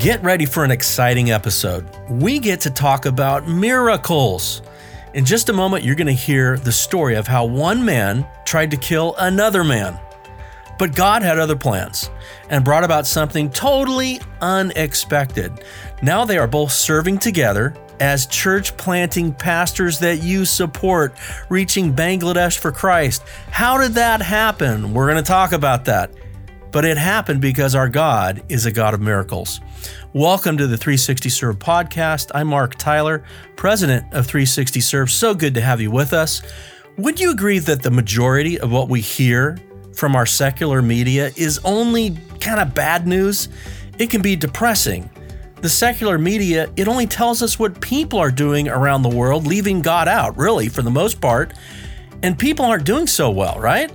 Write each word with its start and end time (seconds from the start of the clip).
Get 0.00 0.22
ready 0.22 0.46
for 0.46 0.64
an 0.64 0.70
exciting 0.70 1.30
episode. 1.30 1.86
We 2.08 2.38
get 2.38 2.62
to 2.62 2.70
talk 2.70 3.04
about 3.04 3.46
miracles. 3.46 4.62
In 5.12 5.26
just 5.26 5.50
a 5.50 5.52
moment, 5.52 5.84
you're 5.84 5.94
going 5.94 6.06
to 6.06 6.14
hear 6.14 6.56
the 6.56 6.72
story 6.72 7.16
of 7.16 7.26
how 7.26 7.44
one 7.44 7.84
man 7.84 8.26
tried 8.46 8.70
to 8.70 8.78
kill 8.78 9.14
another 9.18 9.62
man. 9.62 10.00
But 10.78 10.94
God 10.96 11.22
had 11.22 11.38
other 11.38 11.54
plans 11.54 12.08
and 12.48 12.64
brought 12.64 12.82
about 12.82 13.06
something 13.06 13.50
totally 13.50 14.22
unexpected. 14.40 15.52
Now 16.00 16.24
they 16.24 16.38
are 16.38 16.48
both 16.48 16.72
serving 16.72 17.18
together 17.18 17.74
as 18.00 18.26
church 18.26 18.74
planting 18.78 19.34
pastors 19.34 19.98
that 19.98 20.22
you 20.22 20.46
support, 20.46 21.14
reaching 21.50 21.92
Bangladesh 21.92 22.56
for 22.56 22.72
Christ. 22.72 23.22
How 23.50 23.76
did 23.76 23.92
that 23.92 24.22
happen? 24.22 24.94
We're 24.94 25.10
going 25.10 25.22
to 25.22 25.28
talk 25.28 25.52
about 25.52 25.84
that. 25.84 26.10
But 26.72 26.86
it 26.86 26.96
happened 26.96 27.42
because 27.42 27.74
our 27.74 27.88
God 27.90 28.42
is 28.48 28.64
a 28.64 28.72
God 28.72 28.94
of 28.94 29.00
miracles. 29.02 29.60
Welcome 30.12 30.56
to 30.56 30.66
the 30.66 30.76
360 30.76 31.28
Serve 31.28 31.58
podcast. 31.58 32.30
I'm 32.34 32.48
Mark 32.48 32.74
Tyler, 32.74 33.24
president 33.56 34.04
of 34.12 34.26
360 34.26 34.80
Serve. 34.80 35.10
So 35.10 35.34
good 35.34 35.54
to 35.54 35.60
have 35.60 35.80
you 35.80 35.90
with 35.90 36.12
us. 36.12 36.42
Would 36.98 37.20
you 37.20 37.30
agree 37.30 37.60
that 37.60 37.82
the 37.82 37.90
majority 37.90 38.58
of 38.58 38.72
what 38.72 38.88
we 38.88 39.00
hear 39.00 39.58
from 39.94 40.16
our 40.16 40.26
secular 40.26 40.82
media 40.82 41.30
is 41.36 41.60
only 41.64 42.18
kind 42.40 42.60
of 42.60 42.74
bad 42.74 43.06
news? 43.06 43.48
It 43.98 44.10
can 44.10 44.22
be 44.22 44.36
depressing. 44.36 45.08
The 45.56 45.68
secular 45.68 46.18
media, 46.18 46.70
it 46.76 46.88
only 46.88 47.06
tells 47.06 47.42
us 47.42 47.58
what 47.58 47.80
people 47.80 48.18
are 48.18 48.30
doing 48.30 48.68
around 48.68 49.02
the 49.02 49.14
world, 49.14 49.46
leaving 49.46 49.82
God 49.82 50.08
out, 50.08 50.36
really, 50.36 50.68
for 50.68 50.82
the 50.82 50.90
most 50.90 51.20
part. 51.20 51.52
And 52.22 52.38
people 52.38 52.64
aren't 52.64 52.84
doing 52.84 53.06
so 53.06 53.30
well, 53.30 53.58
right? 53.58 53.90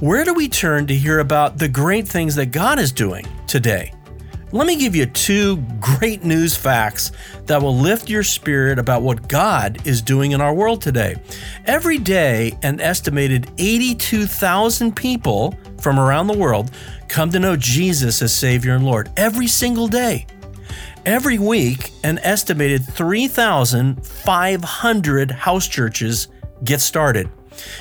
Where 0.00 0.24
do 0.24 0.32
we 0.32 0.48
turn 0.48 0.86
to 0.86 0.94
hear 0.94 1.18
about 1.18 1.58
the 1.58 1.68
great 1.68 2.06
things 2.08 2.34
that 2.36 2.52
God 2.52 2.78
is 2.78 2.92
doing 2.92 3.26
today? 3.46 3.92
Let 4.52 4.66
me 4.66 4.74
give 4.74 4.96
you 4.96 5.06
two 5.06 5.58
great 5.78 6.24
news 6.24 6.56
facts 6.56 7.12
that 7.46 7.62
will 7.62 7.76
lift 7.76 8.10
your 8.10 8.24
spirit 8.24 8.80
about 8.80 9.02
what 9.02 9.28
God 9.28 9.86
is 9.86 10.02
doing 10.02 10.32
in 10.32 10.40
our 10.40 10.52
world 10.52 10.82
today. 10.82 11.14
Every 11.66 11.98
day, 11.98 12.58
an 12.62 12.80
estimated 12.80 13.48
82,000 13.58 14.96
people 14.96 15.54
from 15.80 16.00
around 16.00 16.26
the 16.26 16.36
world 16.36 16.72
come 17.06 17.30
to 17.30 17.38
know 17.38 17.54
Jesus 17.54 18.22
as 18.22 18.34
Savior 18.34 18.74
and 18.74 18.84
Lord. 18.84 19.08
Every 19.16 19.46
single 19.46 19.86
day. 19.86 20.26
Every 21.06 21.38
week, 21.38 21.92
an 22.02 22.18
estimated 22.18 22.84
3,500 22.84 25.30
house 25.30 25.68
churches 25.68 26.26
get 26.64 26.80
started. 26.80 27.30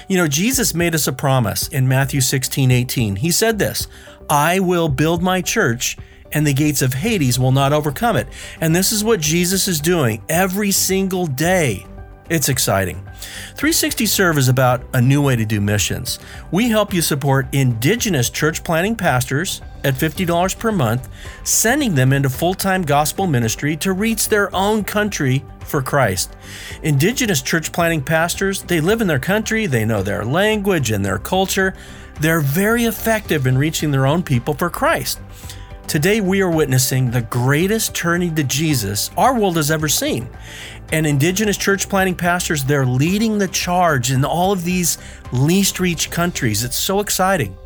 You 0.07 0.17
know, 0.17 0.27
Jesus 0.27 0.75
made 0.75 0.93
us 0.93 1.07
a 1.07 1.13
promise 1.13 1.67
in 1.69 1.87
Matthew 1.87 2.21
16 2.21 2.69
18. 2.69 3.15
He 3.15 3.31
said 3.31 3.57
this 3.57 3.87
I 4.29 4.59
will 4.59 4.87
build 4.87 5.23
my 5.23 5.41
church, 5.41 5.97
and 6.31 6.45
the 6.45 6.53
gates 6.53 6.81
of 6.81 6.93
Hades 6.93 7.39
will 7.39 7.51
not 7.51 7.73
overcome 7.73 8.15
it. 8.15 8.27
And 8.61 8.75
this 8.75 8.91
is 8.91 9.03
what 9.03 9.19
Jesus 9.19 9.67
is 9.67 9.79
doing 9.79 10.21
every 10.29 10.71
single 10.71 11.27
day. 11.27 11.85
It's 12.29 12.47
exciting. 12.47 12.97
360 13.55 14.05
Serve 14.05 14.37
is 14.37 14.49
about 14.49 14.83
a 14.93 15.01
new 15.01 15.21
way 15.21 15.35
to 15.35 15.45
do 15.45 15.59
missions. 15.59 16.19
We 16.51 16.69
help 16.69 16.93
you 16.93 17.01
support 17.01 17.47
indigenous 17.53 18.29
church 18.29 18.63
planting 18.63 18.95
pastors 18.95 19.61
at 19.83 19.95
$50 19.95 20.59
per 20.59 20.71
month, 20.71 21.09
sending 21.43 21.95
them 21.95 22.13
into 22.13 22.29
full 22.29 22.53
time 22.53 22.83
gospel 22.83 23.25
ministry 23.25 23.75
to 23.77 23.93
reach 23.93 24.27
their 24.27 24.55
own 24.55 24.83
country 24.83 25.43
for 25.61 25.81
Christ. 25.81 26.35
Indigenous 26.83 27.41
church 27.41 27.71
planting 27.71 28.03
pastors, 28.03 28.61
they 28.61 28.79
live 28.79 29.01
in 29.01 29.07
their 29.07 29.19
country, 29.19 29.65
they 29.65 29.85
know 29.85 30.03
their 30.03 30.23
language 30.23 30.91
and 30.91 31.03
their 31.03 31.17
culture. 31.17 31.73
They're 32.19 32.41
very 32.41 32.83
effective 32.83 33.47
in 33.47 33.57
reaching 33.57 33.91
their 33.91 34.05
own 34.05 34.23
people 34.23 34.53
for 34.53 34.69
Christ. 34.69 35.21
Today, 35.89 36.21
we 36.21 36.41
are 36.41 36.51
witnessing 36.51 37.09
the 37.09 37.23
greatest 37.23 37.95
turning 37.95 38.35
to 38.35 38.43
Jesus 38.43 39.09
our 39.17 39.33
world 39.33 39.55
has 39.55 39.71
ever 39.71 39.87
seen. 39.87 40.29
And 40.93 41.07
Indigenous 41.07 41.57
church 41.57 41.89
planting 41.89 42.13
pastors, 42.13 42.63
they're 42.63 42.85
leading 42.85 43.39
the 43.39 43.47
charge 43.47 44.11
in 44.11 44.23
all 44.23 44.51
of 44.51 44.63
these 44.63 44.99
least 45.31 45.79
reached 45.79 46.11
countries. 46.11 46.63
It's 46.63 46.75
so 46.75 46.99
exciting. 46.99 47.57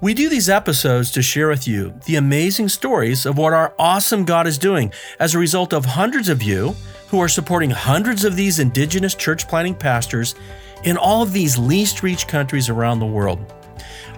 We 0.00 0.12
do 0.12 0.28
these 0.28 0.48
episodes 0.48 1.12
to 1.12 1.22
share 1.22 1.46
with 1.48 1.68
you 1.68 1.94
the 2.06 2.16
amazing 2.16 2.68
stories 2.68 3.24
of 3.24 3.38
what 3.38 3.52
our 3.52 3.72
awesome 3.78 4.24
God 4.24 4.48
is 4.48 4.58
doing 4.58 4.92
as 5.20 5.32
a 5.32 5.38
result 5.38 5.72
of 5.72 5.84
hundreds 5.84 6.28
of 6.28 6.42
you 6.42 6.74
who 7.10 7.20
are 7.20 7.28
supporting 7.28 7.70
hundreds 7.70 8.24
of 8.24 8.34
these 8.34 8.58
Indigenous 8.58 9.14
church 9.14 9.46
planting 9.46 9.76
pastors 9.76 10.34
in 10.82 10.96
all 10.96 11.22
of 11.22 11.32
these 11.32 11.58
least 11.58 12.02
reached 12.02 12.26
countries 12.26 12.68
around 12.68 12.98
the 12.98 13.06
world. 13.06 13.54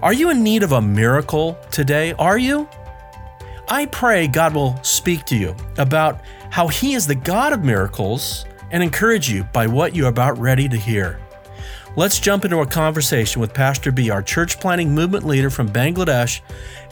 Are 0.00 0.14
you 0.14 0.30
in 0.30 0.42
need 0.42 0.62
of 0.62 0.72
a 0.72 0.80
miracle 0.80 1.58
today? 1.70 2.14
Are 2.14 2.38
you? 2.38 2.66
I 3.70 3.84
pray 3.84 4.28
God 4.28 4.54
will 4.54 4.82
speak 4.82 5.26
to 5.26 5.36
you 5.36 5.54
about 5.76 6.22
how 6.50 6.68
He 6.68 6.94
is 6.94 7.06
the 7.06 7.14
God 7.14 7.52
of 7.52 7.62
miracles 7.62 8.46
and 8.70 8.82
encourage 8.82 9.30
you 9.30 9.44
by 9.44 9.66
what 9.66 9.94
you're 9.94 10.08
about 10.08 10.38
ready 10.38 10.70
to 10.70 10.76
hear. 10.76 11.20
Let's 11.94 12.18
jump 12.18 12.46
into 12.46 12.60
a 12.60 12.66
conversation 12.66 13.42
with 13.42 13.52
Pastor 13.52 13.92
B, 13.92 14.08
our 14.08 14.22
church 14.22 14.58
planting 14.58 14.94
movement 14.94 15.26
leader 15.26 15.50
from 15.50 15.68
Bangladesh, 15.68 16.40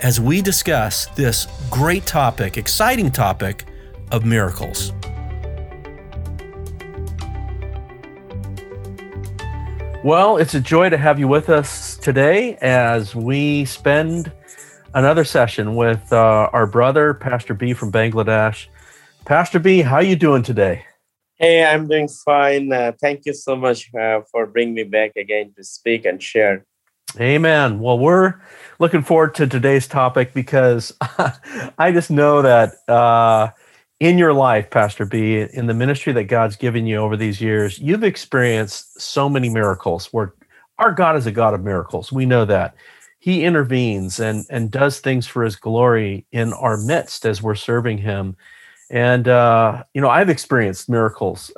as 0.02 0.20
we 0.20 0.42
discuss 0.42 1.06
this 1.14 1.46
great 1.70 2.04
topic, 2.04 2.58
exciting 2.58 3.10
topic 3.10 3.64
of 4.12 4.26
miracles. 4.26 4.92
Well, 10.04 10.36
it's 10.36 10.54
a 10.54 10.60
joy 10.60 10.90
to 10.90 10.98
have 10.98 11.18
you 11.18 11.26
with 11.26 11.48
us 11.48 11.96
today 11.96 12.56
as 12.60 13.16
we 13.16 13.64
spend 13.64 14.30
another 14.96 15.24
session 15.24 15.76
with 15.76 16.10
uh, 16.10 16.48
our 16.54 16.66
brother, 16.66 17.12
Pastor 17.12 17.52
B 17.52 17.74
from 17.74 17.92
Bangladesh. 17.92 18.66
Pastor 19.26 19.58
B, 19.58 19.82
how 19.82 19.98
you 19.98 20.16
doing 20.16 20.42
today? 20.42 20.86
Hey, 21.34 21.62
I'm 21.62 21.86
doing 21.86 22.08
fine. 22.08 22.72
Uh, 22.72 22.92
thank 22.98 23.26
you 23.26 23.34
so 23.34 23.56
much 23.56 23.94
uh, 23.94 24.22
for 24.32 24.46
bringing 24.46 24.72
me 24.72 24.84
back 24.84 25.12
again 25.16 25.52
to 25.56 25.64
speak 25.64 26.06
and 26.06 26.20
share. 26.22 26.64
Amen. 27.20 27.78
Well, 27.78 27.98
we're 27.98 28.40
looking 28.78 29.02
forward 29.02 29.34
to 29.34 29.46
today's 29.46 29.86
topic 29.86 30.32
because 30.32 30.94
I 31.78 31.92
just 31.92 32.10
know 32.10 32.40
that 32.40 32.72
uh, 32.88 33.50
in 34.00 34.16
your 34.16 34.32
life, 34.32 34.70
Pastor 34.70 35.04
B, 35.04 35.40
in 35.40 35.66
the 35.66 35.74
ministry 35.74 36.14
that 36.14 36.24
God's 36.24 36.56
given 36.56 36.86
you 36.86 36.96
over 36.96 37.18
these 37.18 37.38
years, 37.38 37.78
you've 37.78 38.02
experienced 38.04 38.98
so 38.98 39.28
many 39.28 39.50
miracles 39.50 40.06
where 40.06 40.32
our 40.78 40.92
God 40.92 41.16
is 41.16 41.26
a 41.26 41.32
God 41.32 41.52
of 41.52 41.62
miracles. 41.62 42.10
We 42.10 42.24
know 42.24 42.46
that 42.46 42.74
he 43.26 43.42
intervenes 43.42 44.20
and 44.20 44.46
and 44.50 44.70
does 44.70 45.00
things 45.00 45.26
for 45.26 45.42
his 45.42 45.56
glory 45.56 46.24
in 46.30 46.52
our 46.52 46.76
midst 46.76 47.26
as 47.26 47.42
we're 47.42 47.56
serving 47.56 47.98
him. 47.98 48.36
And 48.88 49.26
uh, 49.26 49.82
you 49.94 50.00
know 50.00 50.08
i've 50.08 50.30
experienced 50.30 50.88
miracles 50.88 51.50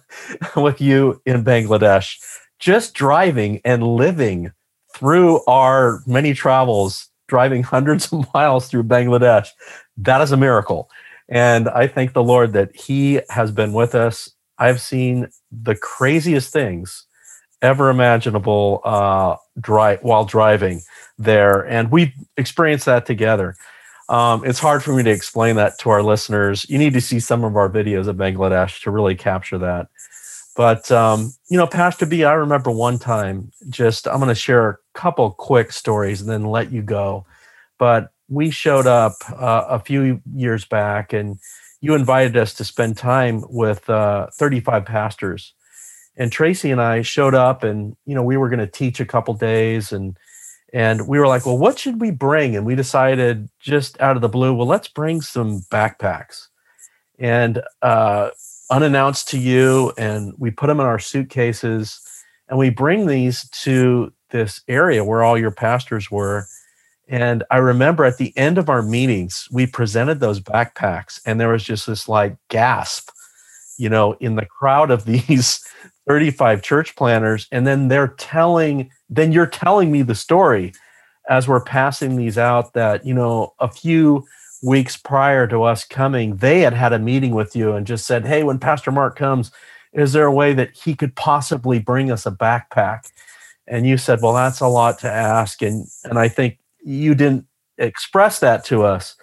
with 0.56 0.80
you 0.80 1.20
in 1.26 1.42
bangladesh 1.42 2.16
just 2.60 2.94
driving 2.94 3.60
and 3.64 3.82
living 3.82 4.52
through 4.94 5.44
our 5.46 6.00
many 6.06 6.32
travels 6.32 7.08
driving 7.26 7.64
hundreds 7.64 8.12
of 8.12 8.24
miles 8.34 8.68
through 8.68 8.84
bangladesh. 8.84 9.48
That 9.96 10.20
is 10.20 10.30
a 10.30 10.36
miracle. 10.36 10.88
And 11.28 11.68
i 11.68 11.88
thank 11.88 12.12
the 12.12 12.22
lord 12.22 12.52
that 12.52 12.70
he 12.76 13.20
has 13.30 13.50
been 13.50 13.72
with 13.72 13.96
us. 13.96 14.30
I've 14.58 14.80
seen 14.80 15.26
the 15.50 15.74
craziest 15.74 16.52
things 16.52 17.04
ever 17.62 17.90
imaginable 17.90 18.80
uh, 18.84 19.36
dri- 19.60 19.98
while 20.02 20.24
driving 20.24 20.82
there, 21.18 21.66
and 21.66 21.90
we 21.90 22.14
experienced 22.36 22.86
that 22.86 23.06
together. 23.06 23.56
Um, 24.08 24.44
it's 24.44 24.60
hard 24.60 24.84
for 24.84 24.94
me 24.94 25.02
to 25.02 25.10
explain 25.10 25.56
that 25.56 25.78
to 25.80 25.90
our 25.90 26.02
listeners. 26.02 26.68
You 26.68 26.78
need 26.78 26.92
to 26.92 27.00
see 27.00 27.18
some 27.18 27.42
of 27.42 27.56
our 27.56 27.68
videos 27.68 28.06
of 28.06 28.16
Bangladesh 28.16 28.82
to 28.82 28.90
really 28.90 29.16
capture 29.16 29.58
that. 29.58 29.88
But 30.56 30.90
um, 30.90 31.34
you 31.50 31.58
know, 31.58 31.66
Pastor 31.66 32.06
B, 32.06 32.24
I 32.24 32.32
remember 32.32 32.70
one 32.70 32.98
time. 32.98 33.52
Just 33.68 34.08
I'm 34.08 34.16
going 34.16 34.28
to 34.28 34.34
share 34.34 34.70
a 34.70 34.76
couple 34.94 35.30
quick 35.32 35.72
stories 35.72 36.20
and 36.20 36.30
then 36.30 36.44
let 36.44 36.72
you 36.72 36.82
go. 36.82 37.26
But 37.78 38.10
we 38.28 38.50
showed 38.50 38.86
up 38.86 39.14
uh, 39.30 39.66
a 39.68 39.78
few 39.80 40.22
years 40.34 40.64
back, 40.64 41.12
and 41.12 41.38
you 41.80 41.94
invited 41.94 42.36
us 42.36 42.54
to 42.54 42.64
spend 42.64 42.96
time 42.96 43.44
with 43.50 43.88
uh, 43.90 44.28
35 44.32 44.86
pastors. 44.86 45.52
And 46.16 46.32
Tracy 46.32 46.70
and 46.70 46.80
I 46.80 47.02
showed 47.02 47.34
up, 47.34 47.62
and 47.62 47.96
you 48.06 48.14
know, 48.14 48.22
we 48.22 48.36
were 48.36 48.48
going 48.48 48.60
to 48.60 48.66
teach 48.66 49.00
a 49.00 49.06
couple 49.06 49.34
days, 49.34 49.92
and 49.92 50.16
and 50.72 51.06
we 51.06 51.18
were 51.18 51.28
like, 51.28 51.46
well, 51.46 51.58
what 51.58 51.78
should 51.78 52.00
we 52.00 52.10
bring? 52.10 52.56
And 52.56 52.66
we 52.66 52.74
decided 52.74 53.48
just 53.60 54.00
out 54.00 54.16
of 54.16 54.22
the 54.22 54.28
blue, 54.28 54.54
well, 54.54 54.66
let's 54.66 54.88
bring 54.88 55.20
some 55.20 55.60
backpacks. 55.70 56.48
And 57.18 57.62
uh, 57.82 58.30
unannounced 58.70 59.28
to 59.28 59.38
you, 59.38 59.92
and 59.96 60.34
we 60.38 60.50
put 60.50 60.66
them 60.66 60.80
in 60.80 60.86
our 60.86 60.98
suitcases, 60.98 62.00
and 62.48 62.58
we 62.58 62.70
bring 62.70 63.06
these 63.06 63.48
to 63.50 64.12
this 64.30 64.60
area 64.68 65.04
where 65.04 65.22
all 65.22 65.38
your 65.38 65.50
pastors 65.50 66.10
were. 66.10 66.46
And 67.08 67.44
I 67.50 67.58
remember 67.58 68.04
at 68.04 68.18
the 68.18 68.36
end 68.36 68.58
of 68.58 68.68
our 68.68 68.82
meetings, 68.82 69.48
we 69.52 69.66
presented 69.66 70.20
those 70.20 70.40
backpacks, 70.40 71.20
and 71.24 71.40
there 71.40 71.52
was 71.52 71.64
just 71.64 71.86
this 71.86 72.08
like 72.08 72.36
gasp, 72.48 73.10
you 73.78 73.88
know, 73.88 74.12
in 74.14 74.34
the 74.34 74.46
crowd 74.46 74.90
of 74.90 75.04
these 75.06 75.64
35 76.06 76.62
church 76.62 76.96
planters. 76.96 77.46
And 77.50 77.66
then 77.66 77.88
they're 77.88 78.08
telling 78.08 78.90
then 79.08 79.32
you're 79.32 79.46
telling 79.46 79.92
me 79.92 80.02
the 80.02 80.14
story 80.14 80.72
as 81.28 81.48
we're 81.48 81.62
passing 81.62 82.16
these 82.16 82.38
out 82.38 82.72
that 82.74 83.04
you 83.04 83.14
know 83.14 83.54
a 83.58 83.70
few 83.70 84.24
weeks 84.62 84.96
prior 84.96 85.46
to 85.46 85.62
us 85.62 85.84
coming, 85.84 86.36
they 86.36 86.60
had 86.60 86.72
had 86.72 86.92
a 86.92 86.98
meeting 86.98 87.34
with 87.34 87.54
you 87.54 87.72
and 87.72 87.86
just 87.86 88.06
said, 88.06 88.26
Hey, 88.26 88.42
when 88.42 88.58
Pastor 88.58 88.90
Mark 88.90 89.16
comes, 89.16 89.50
is 89.92 90.12
there 90.12 90.26
a 90.26 90.32
way 90.32 90.52
that 90.54 90.76
he 90.76 90.94
could 90.94 91.14
possibly 91.14 91.78
bring 91.78 92.10
us 92.10 92.26
a 92.26 92.30
backpack? 92.30 93.10
And 93.66 93.86
you 93.86 93.96
said, 93.96 94.20
Well, 94.22 94.34
that's 94.34 94.60
a 94.60 94.68
lot 94.68 94.98
to 95.00 95.10
ask. 95.10 95.62
And, 95.62 95.86
and 96.04 96.18
I 96.18 96.28
think 96.28 96.58
you 96.84 97.14
didn't 97.14 97.46
express 97.78 98.40
that 98.40 98.64
to 98.66 98.84
us. 98.84 99.16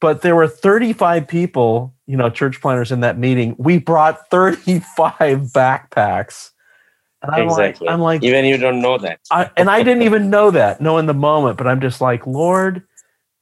But 0.00 0.22
there 0.22 0.34
were 0.34 0.48
35 0.48 1.28
people, 1.28 1.94
you 2.06 2.16
know, 2.16 2.30
church 2.30 2.60
planters 2.60 2.90
in 2.90 3.00
that 3.00 3.18
meeting. 3.18 3.54
We 3.58 3.78
brought 3.78 4.30
35 4.30 4.82
backpacks. 4.98 6.50
And 7.22 7.34
I'm 7.34 7.44
exactly. 7.44 7.86
like, 7.86 7.94
I'm 7.94 8.00
like, 8.00 8.22
even 8.22 8.46
you 8.46 8.56
don't 8.56 8.80
know 8.80 8.96
that. 8.98 9.20
I, 9.30 9.50
and 9.56 9.68
I 9.68 9.82
didn't 9.82 10.04
even 10.04 10.30
know 10.30 10.50
that, 10.50 10.80
know 10.80 10.96
in 10.96 11.04
the 11.04 11.14
moment, 11.14 11.58
but 11.58 11.66
I'm 11.66 11.80
just 11.80 12.00
like, 12.00 12.26
Lord, 12.26 12.82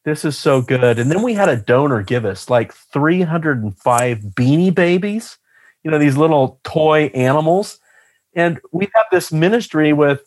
this 0.05 0.25
is 0.25 0.37
so 0.37 0.61
good. 0.61 0.99
And 0.99 1.11
then 1.11 1.23
we 1.23 1.35
had 1.35 1.49
a 1.49 1.57
donor 1.57 2.03
give 2.03 2.25
us 2.25 2.51
like 2.51 2.73
305 2.73 4.19
beanie 4.19 4.75
babies, 4.75 5.39
you 5.85 5.91
know, 5.91 5.99
these 5.99 6.17
little 6.17 6.61
toy 6.65 7.05
animals. 7.15 7.79
And 8.35 8.61
we 8.73 8.89
have 8.95 9.07
this 9.13 9.31
ministry 9.33 9.93
with 9.93 10.23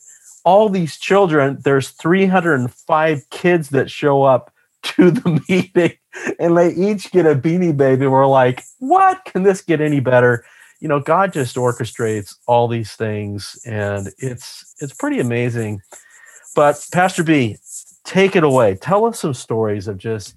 all 0.45 0.69
these 0.69 0.97
children. 0.97 1.59
There's 1.63 1.89
305 1.89 3.29
kids 3.31 3.69
that 3.69 3.91
show 3.91 4.23
up 4.23 4.53
to 4.83 5.11
the 5.11 5.41
meeting 5.49 5.97
and 6.39 6.57
they 6.57 6.73
each 6.73 7.11
get 7.11 7.25
a 7.25 7.35
beanie 7.35 7.75
baby. 7.75 8.07
We're 8.07 8.27
like, 8.27 8.63
what? 8.79 9.23
Can 9.25 9.43
this 9.43 9.61
get 9.61 9.81
any 9.81 9.99
better? 9.99 10.45
You 10.79 10.87
know, 10.87 10.99
God 10.99 11.33
just 11.33 11.55
orchestrates 11.55 12.35
all 12.47 12.67
these 12.67 12.93
things 12.93 13.59
and 13.65 14.09
it's 14.17 14.73
it's 14.79 14.93
pretty 14.93 15.19
amazing. 15.19 15.81
But 16.55 16.85
Pastor 16.91 17.23
B, 17.23 17.57
take 18.03 18.35
it 18.35 18.43
away. 18.43 18.75
Tell 18.75 19.05
us 19.05 19.19
some 19.19 19.33
stories 19.33 19.87
of 19.87 19.97
just 19.97 20.35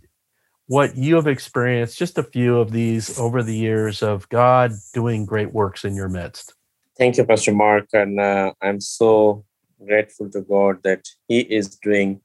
what 0.67 0.97
you 0.97 1.17
have 1.17 1.27
experienced, 1.27 1.99
just 1.99 2.19
a 2.19 2.23
few 2.23 2.59
of 2.59 2.71
these 2.71 3.19
over 3.19 3.43
the 3.43 3.55
years 3.55 4.03
of 4.03 4.29
God 4.29 4.73
doing 4.93 5.27
great 5.27 5.53
works 5.53 5.85
in 5.85 5.95
your 5.95 6.09
midst. 6.09 6.55
Thank 6.97 7.17
you, 7.17 7.25
Pastor 7.25 7.53
Mark. 7.53 7.89
And 7.93 8.21
uh, 8.21 8.53
I'm 8.63 8.81
so 8.81 9.45
grateful 9.85 10.31
to 10.31 10.41
God 10.41 10.83
that 10.85 11.07
He 11.29 11.41
is 11.41 11.69
doing 11.77 12.21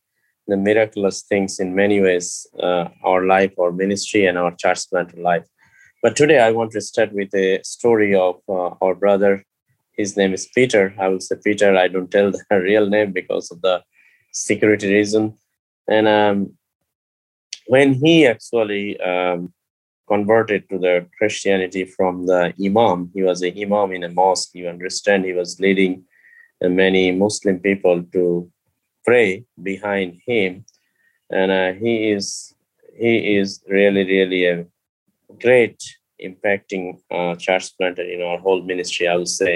the 0.50 0.57
miraculous 0.57 1.22
things 1.22 1.60
in 1.60 1.75
many 1.75 2.01
ways, 2.01 2.48
uh, 2.62 2.90
our 3.04 3.25
life, 3.25 3.54
our 3.60 3.72
ministry, 3.72 4.25
and 4.25 4.38
our 4.38 4.54
church 4.56 4.90
planter 4.90 5.22
life. 5.22 5.46
But 6.01 6.16
today 6.16 6.40
I 6.40 6.51
want 6.51 6.72
to 6.72 6.81
start 6.81 7.13
with 7.13 7.34
a 7.36 7.60
story 7.63 8.16
of 8.16 8.36
uh, 8.50 8.72
our 8.81 8.96
brother. 8.96 9.46
His 9.98 10.18
name 10.18 10.34
is 10.34 10.48
Peter. 10.56 10.96
I 11.00 11.07
will 11.10 11.19
say 11.19 11.36
Peter. 11.44 11.75
I 11.75 11.88
don't 11.88 12.10
tell 12.10 12.31
the 12.50 12.60
real 12.60 12.88
name 12.90 13.12
because 13.12 13.51
of 13.51 13.62
the 13.62 13.84
security 14.31 14.92
reason. 14.94 15.38
And 15.88 16.07
um, 16.07 16.57
when 17.68 17.94
he 17.94 18.25
actually 18.25 19.00
um, 19.02 19.54
converted 20.07 20.68
to 20.69 20.80
the 20.80 21.06
Christianity 21.18 21.86
from 21.86 22.25
the 22.25 22.54
imam, 22.63 23.12
he 23.13 23.22
was 23.22 23.44
a 23.44 23.52
imam 23.62 23.92
in 23.92 24.04
a 24.04 24.10
mosque. 24.10 24.52
You 24.54 24.68
understand, 24.68 25.25
he 25.25 25.34
was 25.34 25.60
leading 25.60 26.06
uh, 26.63 26.69
many 26.69 27.12
Muslim 27.12 27.60
people 27.60 28.04
to 28.13 28.52
pray 29.09 29.44
behind 29.71 30.09
him, 30.27 30.65
and 31.31 31.50
uh, 31.51 31.73
he 31.83 31.94
is 32.15 32.53
he 33.03 33.13
is 33.39 33.47
really 33.67 34.03
really 34.15 34.41
a 34.45 34.56
great 35.44 35.79
impacting 36.27 36.83
uh, 37.15 37.33
church 37.45 37.65
planter 37.77 38.06
in 38.13 38.21
our 38.21 38.39
whole 38.45 38.61
ministry. 38.71 39.07
I 39.07 39.15
would 39.15 39.33
say. 39.41 39.53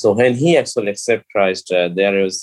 So 0.00 0.06
when 0.20 0.34
he 0.34 0.56
actually 0.56 0.90
accept 0.94 1.30
Christ, 1.34 1.70
uh, 1.70 1.88
there 2.00 2.16
is 2.26 2.36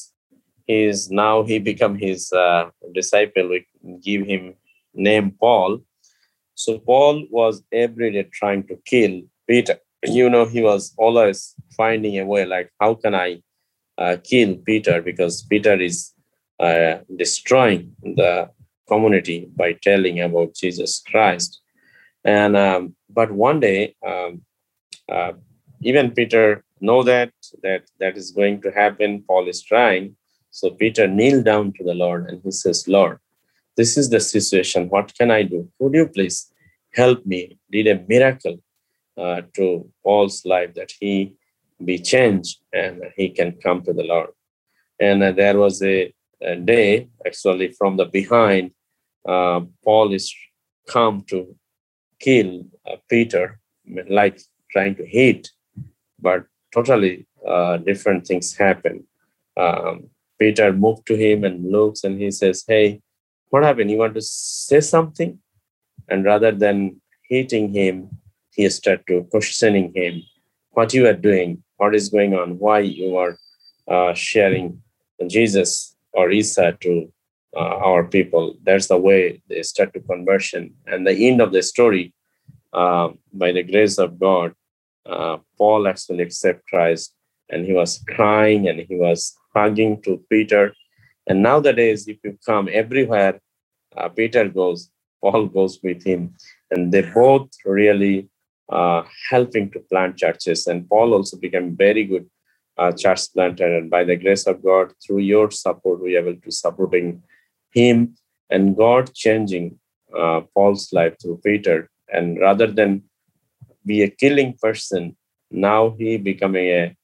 is 0.67 0.97
now 1.11 1.35
he 1.49 1.59
become 1.71 1.95
his 2.07 2.31
uh, 2.31 2.69
disciple. 2.99 3.49
We 3.49 3.65
give 4.09 4.21
him 4.33 4.43
name 4.93 5.31
Paul. 5.43 5.71
So 6.55 6.77
Paul 6.79 7.25
was 7.39 7.63
every 7.71 8.11
day 8.15 8.25
trying 8.39 8.63
to 8.69 8.75
kill 8.85 9.13
Peter. 9.49 9.77
You 10.19 10.29
know, 10.29 10.45
he 10.45 10.61
was 10.61 10.93
always 10.97 11.55
finding 11.75 12.15
a 12.19 12.25
way, 12.25 12.45
like 12.45 12.69
how 12.79 12.93
can 13.03 13.13
I 13.15 13.41
uh, 13.97 14.15
kill 14.31 14.55
Peter 14.69 15.01
because 15.01 15.43
Peter 15.51 15.75
is 15.89 16.13
uh, 16.59 16.99
destroying 17.15 17.95
the 18.01 18.49
community 18.87 19.49
by 19.55 19.73
telling 19.73 20.19
about 20.21 20.55
Jesus 20.55 21.01
Christ. 21.09 21.61
And 22.23 22.57
um, 22.57 22.95
but 23.09 23.31
one 23.31 23.59
day, 23.59 23.95
um, 24.05 24.41
uh, 25.11 25.33
even 25.81 26.11
Peter 26.11 26.63
know 26.81 27.03
that 27.03 27.31
that 27.63 27.83
that 27.99 28.17
is 28.17 28.31
going 28.31 28.61
to 28.61 28.71
happen. 28.71 29.23
Paul 29.27 29.47
is 29.47 29.61
trying, 29.63 30.15
so 30.51 30.71
Peter 30.71 31.07
kneeled 31.07 31.45
down 31.45 31.73
to 31.73 31.83
the 31.83 31.93
Lord 31.93 32.29
and 32.29 32.41
he 32.43 32.51
says, 32.51 32.87
Lord, 32.87 33.19
this 33.77 33.97
is 33.97 34.09
the 34.09 34.19
situation. 34.19 34.89
What 34.89 35.13
can 35.17 35.31
I 35.31 35.43
do? 35.43 35.69
Would 35.79 35.93
you 35.93 36.07
please 36.07 36.51
help 36.93 37.25
me? 37.25 37.57
Did 37.71 37.87
a 37.87 38.03
miracle 38.07 38.57
uh, 39.17 39.41
to 39.55 39.89
Paul's 40.03 40.45
life 40.45 40.73
that 40.75 40.91
he 40.99 41.35
be 41.83 41.97
changed 41.97 42.59
and 42.73 43.03
he 43.15 43.29
can 43.29 43.53
come 43.63 43.81
to 43.83 43.93
the 43.93 44.03
Lord. 44.03 44.29
And 44.99 45.23
uh, 45.23 45.31
there 45.31 45.57
was 45.57 45.81
a, 45.81 46.13
day, 46.41 47.09
actually, 47.25 47.71
from 47.71 47.97
the 47.97 48.05
behind, 48.05 48.71
uh, 49.27 49.61
Paul 49.83 50.13
is 50.13 50.33
come 50.87 51.21
to 51.27 51.55
kill 52.19 52.65
uh, 52.89 52.95
Peter, 53.09 53.59
like 54.09 54.39
trying 54.71 54.95
to 54.95 55.05
hit, 55.05 55.49
but 56.19 56.45
totally 56.73 57.27
uh, 57.47 57.77
different 57.77 58.27
things 58.27 58.55
happen. 58.55 59.05
Um, 59.57 60.09
Peter 60.39 60.71
moved 60.71 61.05
to 61.07 61.15
him 61.15 61.43
and 61.43 61.71
looks 61.71 62.03
and 62.03 62.19
he 62.19 62.31
says, 62.31 62.63
Hey, 62.67 63.01
what 63.49 63.63
happened? 63.63 63.91
You 63.91 63.97
want 63.97 64.15
to 64.15 64.21
say 64.21 64.79
something? 64.79 65.39
And 66.07 66.23
rather 66.23 66.51
than 66.51 67.01
hitting 67.29 67.73
him, 67.73 68.09
he 68.53 68.69
started 68.69 69.05
to 69.07 69.23
questioning 69.31 69.91
him, 69.93 70.23
what 70.71 70.93
you 70.93 71.07
are 71.07 71.13
doing, 71.13 71.63
what 71.77 71.95
is 71.95 72.09
going 72.09 72.33
on, 72.33 72.57
why 72.59 72.79
you 72.79 73.17
are 73.17 73.37
uh, 73.87 74.13
sharing 74.13 74.81
Jesus 75.27 75.95
or 76.13 76.31
Isa 76.31 76.77
to 76.81 77.11
uh, 77.55 77.77
our 77.89 78.03
people. 78.03 78.55
That's 78.63 78.87
the 78.87 78.97
way 78.97 79.41
they 79.49 79.63
start 79.63 79.93
to 79.93 79.99
conversion. 79.99 80.75
And 80.85 81.05
the 81.05 81.27
end 81.27 81.41
of 81.41 81.51
the 81.51 81.63
story, 81.63 82.13
uh, 82.73 83.09
by 83.33 83.51
the 83.51 83.63
grace 83.63 83.97
of 83.97 84.19
God, 84.19 84.53
uh, 85.05 85.37
Paul 85.57 85.87
actually 85.87 86.23
accept 86.23 86.67
Christ 86.67 87.13
and 87.49 87.65
he 87.65 87.73
was 87.73 88.03
crying 88.15 88.67
and 88.67 88.79
he 88.79 88.95
was 88.95 89.35
hugging 89.55 90.01
to 90.03 90.23
Peter. 90.29 90.73
And 91.27 91.41
nowadays, 91.41 92.07
if 92.07 92.17
you 92.23 92.37
come 92.45 92.69
everywhere, 92.71 93.39
uh, 93.97 94.09
Peter 94.09 94.47
goes, 94.47 94.89
Paul 95.21 95.47
goes 95.47 95.79
with 95.83 96.03
him, 96.03 96.35
and 96.71 96.91
they 96.91 97.01
both 97.01 97.49
really 97.65 98.29
uh, 98.69 99.03
helping 99.29 99.69
to 99.71 99.79
plant 99.79 100.17
churches. 100.17 100.67
And 100.67 100.87
Paul 100.87 101.13
also 101.13 101.37
became 101.37 101.75
very 101.75 102.03
good 102.05 102.29
uh, 102.79 102.91
church 102.91 103.33
planter. 103.33 103.77
And 103.77 103.89
by 103.89 104.03
the 104.03 104.15
grace 104.15 104.47
of 104.47 104.63
God, 104.63 104.93
through 105.05 105.19
your 105.19 105.51
support, 105.51 106.01
we 106.01 106.15
are 106.15 106.27
able 106.27 106.39
to 106.41 106.51
supporting 106.51 107.21
him 107.71 108.15
and 108.49 108.75
God 108.75 109.13
changing 109.13 109.79
uh, 110.17 110.41
Paul's 110.55 110.91
life 110.93 111.15
through 111.21 111.41
Peter. 111.43 111.89
And 112.11 112.39
rather 112.39 112.67
than 112.67 113.03
be 113.85 114.01
a 114.01 114.09
killing 114.09 114.57
person, 114.61 115.15
now 115.51 115.95
he 115.99 116.17
becoming 116.17 116.67
a 116.67 116.95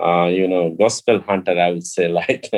uh, 0.00 0.26
you 0.26 0.48
know, 0.48 0.70
gospel 0.70 1.20
hunter, 1.20 1.58
I 1.58 1.70
would 1.70 1.86
say, 1.86 2.08
like 2.22 2.50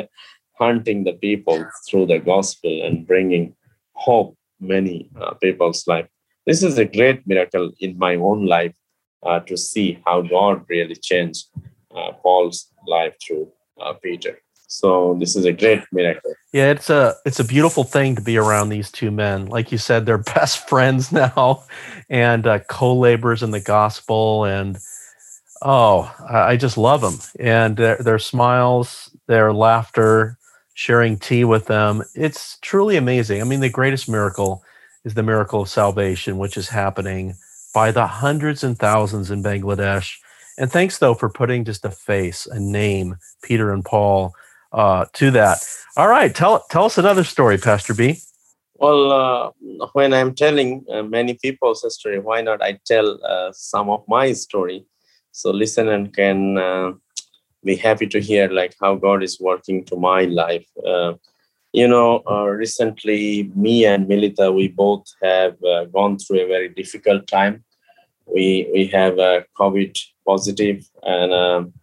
hunting 0.53 1.03
the 1.03 1.13
people 1.13 1.65
through 1.87 2.07
the 2.07 2.19
gospel 2.19 2.81
and 2.83 3.05
bringing 3.05 3.55
hope 3.93 4.35
many 4.59 5.09
uh, 5.19 5.33
people's 5.35 5.85
life. 5.87 6.07
This 6.45 6.63
is 6.63 6.77
a 6.77 6.85
great 6.85 7.27
miracle 7.27 7.71
in 7.79 7.97
my 7.97 8.15
own 8.15 8.45
life 8.45 8.75
uh, 9.23 9.39
to 9.41 9.57
see 9.57 9.99
how 10.05 10.21
God 10.21 10.65
really 10.69 10.95
changed 10.95 11.45
Paul's 12.23 12.71
life 12.87 13.13
through 13.25 13.51
uh, 13.81 13.93
Peter. 13.93 14.39
So 14.69 15.15
this 15.19 15.35
is 15.35 15.45
a 15.45 15.53
great 15.53 15.83
miracle. 15.93 16.33
Yeah, 16.51 16.71
it's 16.71 16.89
a 16.89 17.15
it's 17.25 17.39
a 17.39 17.45
beautiful 17.45 17.85
thing 17.85 18.15
to 18.15 18.21
be 18.21 18.37
around 18.37 18.69
these 18.69 18.91
two 18.91 19.11
men. 19.11 19.45
Like 19.47 19.71
you 19.71 19.77
said, 19.77 20.05
they're 20.05 20.17
best 20.35 20.67
friends 20.67 21.11
now, 21.11 21.63
and 22.09 22.45
uh, 22.45 22.59
co-laborers 22.59 23.43
in 23.43 23.51
the 23.51 23.61
gospel, 23.61 24.43
and 24.43 24.77
Oh, 25.61 26.13
I 26.29 26.55
just 26.55 26.77
love 26.77 27.01
them 27.01 27.19
and 27.39 27.77
their, 27.77 27.97
their 27.97 28.19
smiles, 28.19 29.09
their 29.27 29.51
laughter, 29.51 30.37
sharing 30.73 31.17
tea 31.17 31.43
with 31.43 31.65
them. 31.65 32.03
It's 32.13 32.59
truly 32.61 32.95
amazing. 32.95 33.41
I 33.41 33.43
mean, 33.43 33.61
the 33.61 33.69
greatest 33.69 34.07
miracle 34.07 34.63
is 35.03 35.15
the 35.15 35.23
miracle 35.23 35.61
of 35.61 35.69
salvation, 35.69 36.37
which 36.37 36.57
is 36.57 36.69
happening 36.69 37.35
by 37.73 37.91
the 37.91 38.05
hundreds 38.05 38.63
and 38.63 38.77
thousands 38.77 39.31
in 39.31 39.41
Bangladesh. 39.41 40.17
And 40.57 40.71
thanks, 40.71 40.97
though, 40.97 41.13
for 41.13 41.29
putting 41.29 41.65
just 41.65 41.85
a 41.85 41.91
face, 41.91 42.47
a 42.47 42.59
name, 42.59 43.17
Peter 43.43 43.71
and 43.71 43.85
Paul, 43.85 44.33
uh, 44.71 45.05
to 45.13 45.31
that. 45.31 45.59
All 45.95 46.07
right, 46.07 46.33
tell 46.33 46.65
tell 46.69 46.85
us 46.85 46.97
another 46.97 47.23
story, 47.23 47.57
Pastor 47.57 47.93
B. 47.93 48.19
Well, 48.75 49.11
uh, 49.11 49.51
when 49.93 50.13
I'm 50.13 50.35
telling 50.35 50.85
uh, 50.91 51.03
many 51.03 51.33
people's 51.35 51.83
story, 51.93 52.19
why 52.19 52.41
not 52.41 52.61
I 52.61 52.79
tell 52.85 53.19
uh, 53.23 53.51
some 53.51 53.89
of 53.89 54.03
my 54.07 54.33
story? 54.33 54.85
so 55.37 55.51
listener 55.51 56.07
can 56.07 56.57
uh, 56.57 56.91
be 57.63 57.75
happy 57.75 58.07
to 58.07 58.19
hear 58.19 58.49
like 58.49 58.73
how 58.81 58.95
god 58.95 59.21
is 59.21 59.39
working 59.39 59.85
to 59.85 59.95
my 59.95 60.21
life 60.43 60.67
uh, 60.93 61.13
You 61.79 61.87
know, 61.93 62.23
uh, 62.33 62.47
recently, 62.63 63.51
me 63.63 63.73
and 63.85 64.07
Milita, 64.09 64.45
we 64.59 64.65
both 64.83 65.05
have 65.21 65.55
gone 65.95 66.13
through 66.17 66.39
a 66.41 66.51
very 66.53 66.69
difficult 66.77 67.21
time. 67.27 67.55
We 68.35 68.45
we 68.75 68.81
have 68.97 69.15
a 69.31 69.33
COVID 69.59 69.93
positive, 70.27 70.85
and 71.03 71.33
um, 71.33 71.73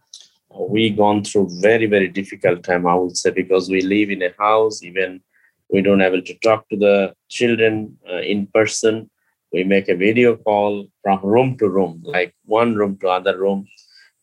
we 0.73 0.89
gone 0.89 1.23
through 1.23 1.49
very 1.61 1.87
very 1.87 2.07
difficult 2.07 2.63
time. 2.63 2.87
I 2.87 2.95
would 2.95 3.17
say 3.17 3.31
because 3.31 3.69
we 3.69 3.81
live 3.81 4.09
in 4.11 4.21
a 4.23 4.33
house, 4.39 4.83
even 4.83 5.21
we 5.69 5.81
don't 5.81 6.01
able 6.01 6.21
to 6.21 6.33
talk 6.39 6.69
to 6.69 6.77
the 6.77 7.13
children 7.29 7.97
uh, 8.09 8.21
in 8.21 8.47
person. 8.47 9.09
We 9.51 9.63
make 9.63 9.89
a 9.89 9.95
video 9.95 10.35
call 10.37 10.87
from 11.03 11.19
room 11.23 11.57
to 11.59 11.69
room, 11.69 12.01
like 12.05 12.35
one 12.45 12.75
room 12.75 12.97
to 12.99 13.09
other 13.09 13.37
room. 13.37 13.67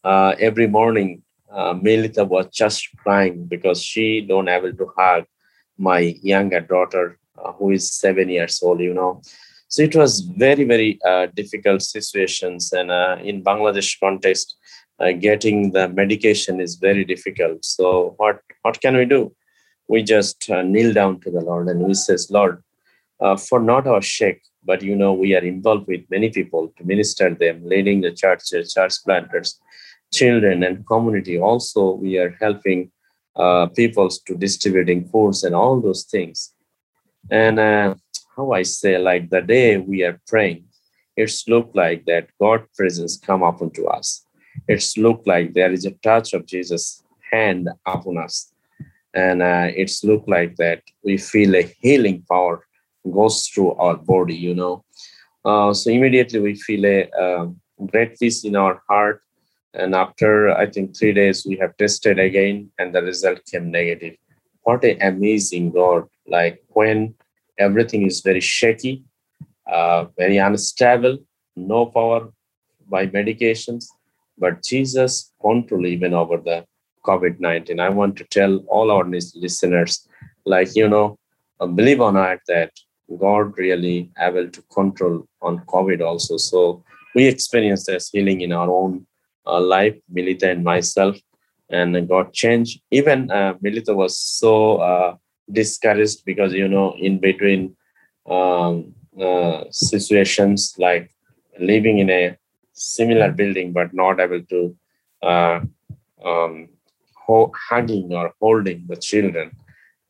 Uh, 0.05 0.35
every 0.39 0.67
morning, 0.67 1.23
uh, 1.51 1.75
Melita 1.75 2.25
was 2.25 2.47
just 2.53 2.89
crying 2.99 3.47
because 3.47 3.83
she 3.83 4.21
don't 4.21 4.49
able 4.49 4.73
to 4.73 4.91
hug 4.97 5.25
my 5.79 6.01
younger 6.23 6.61
daughter, 6.61 7.19
uh, 7.39 7.53
who 7.53 7.71
is 7.71 7.93
seven 7.93 8.29
years 8.29 8.61
old. 8.63 8.81
You 8.81 8.95
know, 8.95 9.23
so 9.73 9.81
it 9.83 9.97
was 9.97 10.21
very 10.21 10.65
very 10.65 10.99
uh, 11.11 11.27
difficult 11.35 11.81
situations, 11.81 12.73
and 12.75 12.91
uh, 12.91 13.17
in 13.25 13.43
Bangladesh 13.43 13.99
context, 13.99 14.57
uh, 15.01 15.13
getting 15.13 15.73
the 15.73 15.89
medication 15.89 16.61
is 16.61 16.75
very 16.75 17.05
difficult. 17.07 17.65
So 17.65 18.15
what 18.19 18.41
what 18.61 18.83
can 18.83 18.99
we 18.99 19.07
do? 19.07 19.35
We 19.89 20.03
just 20.03 20.51
uh, 20.51 20.61
kneel 20.61 20.93
down 20.93 21.21
to 21.21 21.31
the 21.31 21.41
Lord 21.41 21.69
and 21.69 21.81
we 21.81 21.95
says, 21.95 22.31
Lord, 22.31 22.63
uh, 23.21 23.37
for 23.37 23.61
not 23.61 23.87
our 23.87 24.03
sake, 24.03 24.43
but 24.63 24.83
you 24.83 24.95
know 24.95 25.15
we 25.15 25.35
are 25.35 25.47
involved 25.55 25.89
with 25.89 26.03
many 26.11 26.29
people 26.29 26.71
to 26.77 26.85
minister 26.85 27.35
them, 27.35 27.63
leading 27.65 28.03
the 28.03 28.13
churches, 28.13 28.75
church 28.75 28.97
planters, 29.07 29.59
children, 30.13 30.63
and 30.65 30.87
community. 30.87 31.39
Also, 31.39 31.93
we 31.93 32.19
are 32.19 32.37
helping 32.41 32.91
uh, 33.37 33.67
peoples 33.69 34.21
to 34.27 34.37
distributing 34.37 35.09
foods 35.09 35.45
and 35.45 35.55
all 35.55 35.81
those 35.81 36.05
things. 36.05 36.53
And 37.31 37.59
uh, 37.59 37.95
how 38.37 38.53
I 38.53 38.63
say, 38.63 38.99
like 38.99 39.31
the 39.31 39.43
day 39.43 39.77
we 39.77 40.03
are 40.03 40.21
praying, 40.27 40.65
it's 41.17 41.47
look 41.49 41.71
like 41.75 42.05
that 42.07 42.29
God 42.41 42.65
presence 42.75 43.17
come 43.17 43.43
up 43.43 43.61
unto 43.61 43.87
us. 43.87 44.25
It's 44.69 44.97
look 44.97 45.23
like 45.27 45.53
there 45.53 45.73
is 45.73 45.85
a 45.85 45.91
touch 46.03 46.33
of 46.33 46.47
Jesus 46.47 47.03
hand 47.31 47.69
upon 47.87 48.19
us, 48.19 48.53
and 49.15 49.43
uh, 49.43 49.69
it's 49.75 50.05
look 50.05 50.25
like 50.27 50.57
that 50.57 50.83
we 51.05 51.17
feel 51.19 51.55
a 51.57 51.63
healing 51.81 52.25
power 52.31 52.67
goes 53.11 53.49
through 53.49 53.73
our 53.75 53.97
body. 53.97 54.35
You 54.35 54.55
know, 54.55 54.85
uh, 55.45 55.73
so 55.75 55.91
immediately 55.91 56.41
we 56.41 56.55
feel 56.55 56.85
a 56.87 57.11
um, 57.11 57.61
great 57.91 58.19
peace 58.19 58.45
in 58.45 58.57
our 58.57 58.83
heart 58.89 59.23
and 59.75 59.95
after 59.95 60.51
i 60.57 60.67
think 60.67 60.97
three 60.97 61.13
days 61.13 61.47
we 61.47 61.57
have 61.57 61.77
tested 61.77 62.19
again 62.19 62.71
and 62.79 62.95
the 62.95 63.03
result 63.03 63.41
came 63.47 63.71
negative 63.71 64.15
what 64.63 64.85
an 64.85 65.01
amazing 65.03 65.71
god 65.71 66.07
like 66.27 66.63
when 66.69 67.15
everything 67.67 68.03
is 68.11 68.21
very 68.29 68.45
shaky 68.57 68.95
uh, 69.77 70.01
very 70.23 70.39
unstable 70.49 71.17
no 71.55 71.87
power 71.87 72.21
by 72.95 73.07
medications. 73.19 73.85
But 74.43 74.63
jesus 74.71 75.33
control 75.41 75.85
even 75.87 76.15
over 76.21 76.37
the 76.49 76.59
covid-19 77.09 77.81
i 77.87 77.89
want 77.99 78.17
to 78.17 78.25
tell 78.37 78.53
all 78.75 78.91
our 78.95 79.05
listeners 79.45 79.93
like 80.55 80.71
you 80.81 80.89
know 80.89 81.07
uh, 81.61 81.67
believe 81.79 82.01
or 82.07 82.13
not 82.13 82.39
that 82.49 82.71
god 83.25 83.59
really 83.59 84.11
able 84.19 84.49
to 84.57 84.63
control 84.79 85.27
on 85.43 85.59
covid 85.67 86.01
also. 86.01 86.37
So 86.37 86.83
we 87.15 87.27
experienced 87.27 87.87
this 87.87 88.11
healing 88.11 88.41
in 88.41 88.53
our 88.53 88.71
own 88.71 89.07
uh, 89.47 89.61
life, 89.61 89.97
Milita 90.09 90.51
and 90.51 90.65
myself, 90.65 91.17
and 91.69 92.09
got 92.09 92.33
changed. 92.33 92.81
Even 92.91 93.31
uh, 93.31 93.55
Milita 93.61 93.95
was 93.95 94.19
so 94.19 94.77
uh, 94.77 95.17
discouraged 95.53 96.25
because, 96.25 96.53
you 96.53 96.69
know, 96.69 96.95
in 96.99 97.19
between 97.19 97.77
um, 98.29 98.95
uh, 99.21 99.65
situations 99.71 100.75
like 100.79 101.11
living 101.59 101.99
in 101.99 102.11
a 102.11 102.37
similar 102.73 103.31
building 103.31 103.73
but 103.73 103.93
not 103.93 104.21
able 104.21 104.43
to 104.43 104.77
uh, 105.23 105.61
um, 106.25 106.69
ho- 107.15 107.53
hugging 107.69 108.13
or 108.13 108.33
holding 108.41 108.85
the 108.89 108.97
children 108.97 109.51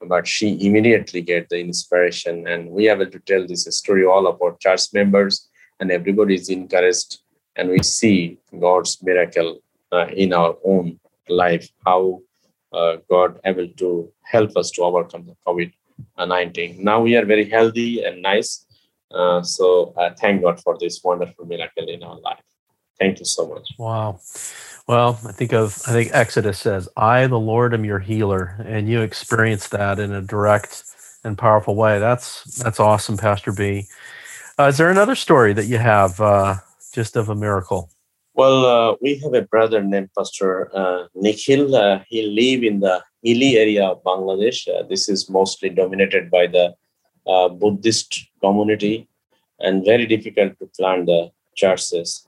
but 0.09 0.27
she 0.27 0.59
immediately 0.67 1.21
get 1.21 1.49
the 1.49 1.59
inspiration. 1.59 2.47
And 2.47 2.71
we 2.71 2.89
able 2.89 3.07
to 3.07 3.19
tell 3.21 3.47
this 3.47 3.65
story 3.77 4.05
all 4.05 4.27
about 4.27 4.61
church 4.61 4.93
members 4.93 5.49
and 5.81 5.91
everybody 5.91 6.35
is 6.35 6.49
encouraged 6.49 7.19
and 7.57 7.69
we 7.69 7.83
see 7.83 8.39
God's 8.59 9.03
miracle 9.03 9.61
uh, 9.91 10.07
in 10.07 10.33
our 10.33 10.57
own 10.65 10.99
life, 11.29 11.69
how 11.85 12.21
uh, 12.73 12.97
God 13.09 13.41
able 13.45 13.69
to 13.69 14.13
help 14.23 14.57
us 14.57 14.71
to 14.73 14.83
overcome 14.83 15.27
the 15.27 15.37
COVID-19. 15.47 16.79
Now 16.79 17.01
we 17.01 17.17
are 17.17 17.25
very 17.25 17.49
healthy 17.49 18.05
and 18.05 18.23
nice. 18.23 18.67
Uh, 19.11 19.43
so 19.43 19.93
uh, 19.97 20.11
thank 20.19 20.43
God 20.43 20.61
for 20.61 20.77
this 20.79 21.03
wonderful 21.05 21.45
miracle 21.45 21.89
in 21.89 22.03
our 22.03 22.19
life. 22.21 22.43
Thank 22.99 23.19
you 23.19 23.25
so 23.25 23.47
much. 23.49 23.69
Wow. 23.79 24.21
Well, 24.87 25.19
I 25.27 25.33
think 25.33 25.53
of 25.53 25.81
I 25.87 25.93
think 25.93 26.11
Exodus 26.13 26.59
says, 26.59 26.89
"I, 26.97 27.27
the 27.27 27.39
Lord, 27.39 27.73
am 27.73 27.85
your 27.85 27.99
healer," 28.01 28.57
and 28.65 28.89
you 28.89 29.01
experience 29.01 29.69
that 29.69 29.99
in 29.99 30.13
a 30.13 30.21
direct 30.21 30.85
and 31.25 31.39
powerful 31.39 31.77
way. 31.77 31.99
That's 31.99 32.45
that's 32.57 32.81
awesome, 32.81 33.17
Pastor 33.17 33.53
B. 33.53 33.87
Uh, 34.59 34.65
is 34.65 34.79
there 34.79 34.91
another 34.91 35.15
story 35.15 35.53
that 35.53 35.67
you 35.67 35.79
have 35.79 36.21
uh, 36.21 36.57
just 36.93 37.17
of 37.17 37.29
a 37.29 37.35
miracle? 37.35 37.91
Well, 38.35 38.65
uh, 38.65 38.97
we 39.03 39.19
have 39.19 39.35
a 39.35 39.43
brother 39.43 39.83
named 39.83 40.09
Pastor 40.17 40.75
uh, 40.75 41.07
Nikhil. 41.15 41.77
Uh, 41.77 42.01
he 42.09 42.23
live 42.23 42.65
in 42.65 42.81
the 42.81 43.03
hilly 43.23 43.59
area 43.59 43.85
of 43.85 44.03
Bangladesh. 44.05 44.67
Uh, 44.67 44.85
this 44.89 45.11
is 45.11 45.29
mostly 45.29 45.69
dominated 45.69 46.31
by 46.31 46.47
the 46.47 46.75
uh, 47.27 47.51
Buddhist 47.51 48.31
community 48.41 49.07
and 49.61 49.85
very 49.85 50.07
difficult 50.07 50.59
to 50.61 50.67
plant 50.79 51.07
the 51.07 51.31
churches. 51.57 52.27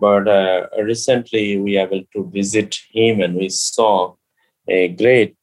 But 0.00 0.26
uh, 0.26 0.68
recently 0.82 1.58
we 1.58 1.76
were 1.76 1.82
able 1.82 2.02
to 2.14 2.30
visit 2.30 2.78
him 2.90 3.20
and 3.20 3.34
we 3.34 3.50
saw 3.50 4.14
a 4.68 4.88
great 4.88 5.36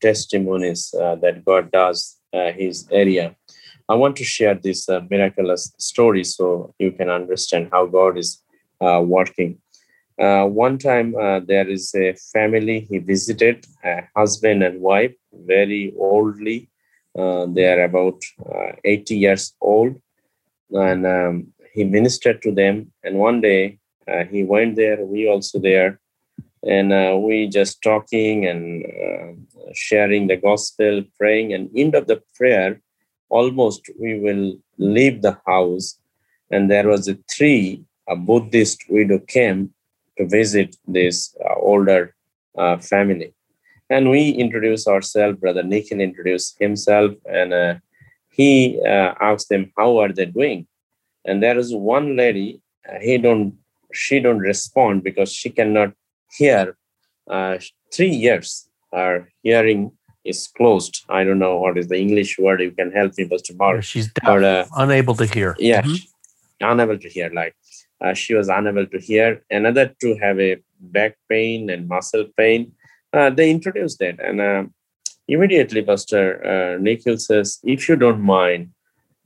testimonies 0.00 0.90
that 0.92 1.42
God 1.44 1.72
does 1.72 2.18
his 2.32 2.86
area. 2.92 3.34
I 3.88 3.94
want 3.94 4.16
to 4.16 4.24
share 4.24 4.54
this 4.54 4.88
miraculous 4.88 5.72
story 5.78 6.22
so 6.24 6.72
you 6.78 6.92
can 6.92 7.10
understand 7.10 7.70
how 7.72 7.86
God 7.86 8.16
is 8.16 8.42
working. 8.80 9.60
Uh, 10.20 10.44
one 10.44 10.76
time 10.76 11.14
uh, 11.16 11.40
there 11.40 11.66
is 11.66 11.94
a 11.94 12.14
family 12.32 12.80
he 12.90 12.98
visited, 12.98 13.64
a 13.82 14.02
husband 14.14 14.62
and 14.62 14.80
wife, 14.80 15.14
very 15.32 15.94
oldly. 15.98 16.68
Uh, 17.18 17.46
they 17.46 17.66
are 17.66 17.84
about 17.84 18.22
uh, 18.44 18.72
80 18.84 19.16
years 19.16 19.54
old. 19.62 19.96
And 20.72 21.06
um, 21.06 21.46
he 21.72 21.84
ministered 21.84 22.42
to 22.42 22.52
them. 22.52 22.92
And 23.02 23.16
one 23.16 23.40
day 23.40 23.78
he 24.30 24.42
went 24.42 24.76
there, 24.76 25.04
we 25.04 25.28
also 25.28 25.58
there. 25.58 26.00
And 26.66 26.90
we 27.24 27.48
just 27.48 27.80
talking 27.82 28.46
and 28.46 28.84
sharing 29.72 30.26
the 30.26 30.36
gospel, 30.36 31.02
praying. 31.18 31.54
And 31.54 31.70
end 31.74 31.94
of 31.94 32.08
the 32.08 32.22
prayer, 32.34 32.80
almost 33.30 33.88
we 33.98 34.18
will 34.18 34.56
leave 34.76 35.22
the 35.22 35.38
house 35.46 35.98
and 36.50 36.70
there 36.70 36.88
was 36.88 37.08
a 37.08 37.14
tree 37.30 37.84
a 38.08 38.16
buddhist 38.16 38.84
widow 38.88 39.18
came 39.18 39.72
to 40.18 40.26
visit 40.26 40.76
this 40.86 41.34
uh, 41.44 41.54
older 41.54 42.14
uh, 42.58 42.76
family 42.78 43.32
and 43.88 44.10
we 44.10 44.30
introduced 44.30 44.88
ourselves 44.88 45.38
brother 45.38 45.62
nikhil 45.62 46.00
introduced 46.00 46.56
himself 46.58 47.12
and 47.26 47.52
uh, 47.52 47.74
he 48.30 48.80
uh, 48.86 49.14
asked 49.20 49.48
them 49.48 49.72
how 49.76 49.98
are 49.98 50.12
they 50.12 50.26
doing 50.26 50.66
and 51.24 51.42
there 51.42 51.58
is 51.58 51.74
one 51.74 52.16
lady 52.16 52.60
uh, 52.88 52.98
he 53.00 53.18
don't 53.18 53.54
she 53.92 54.20
don't 54.20 54.38
respond 54.38 55.02
because 55.02 55.32
she 55.32 55.50
cannot 55.50 55.92
hear 56.38 56.76
uh, 57.28 57.58
three 57.92 58.14
years 58.26 58.68
her 58.92 59.28
hearing 59.42 59.92
is 60.24 60.48
closed. 60.56 61.04
I 61.08 61.24
don't 61.24 61.38
know 61.38 61.56
what 61.56 61.78
is 61.78 61.88
the 61.88 61.98
English 61.98 62.38
word. 62.38 62.60
You 62.60 62.72
can 62.72 62.92
help 62.92 63.16
me, 63.16 63.26
Pastor 63.26 63.54
Mark. 63.54 63.82
She's 63.82 64.08
deaf, 64.12 64.24
but, 64.24 64.68
unable 64.76 65.14
to 65.14 65.26
hear. 65.26 65.56
Yeah, 65.58 65.82
mm-hmm. 65.82 66.70
unable 66.72 66.98
to 66.98 67.08
hear. 67.08 67.30
Like 67.30 67.54
uh, 68.00 68.14
she 68.14 68.34
was 68.34 68.48
unable 68.48 68.86
to 68.86 68.98
hear. 68.98 69.42
Another 69.50 69.94
to 70.00 70.16
have 70.18 70.40
a 70.40 70.56
back 70.80 71.16
pain 71.28 71.70
and 71.70 71.88
muscle 71.88 72.26
pain. 72.36 72.72
Uh, 73.12 73.30
they 73.30 73.50
introduced 73.50 73.98
that, 73.98 74.20
and 74.20 74.40
uh, 74.40 74.64
immediately 75.28 75.82
Pastor 75.82 76.24
uh, 76.46 76.78
Nikhil 76.78 77.18
says, 77.18 77.58
"If 77.62 77.88
you 77.88 77.96
don't 77.96 78.20
mind." 78.20 78.70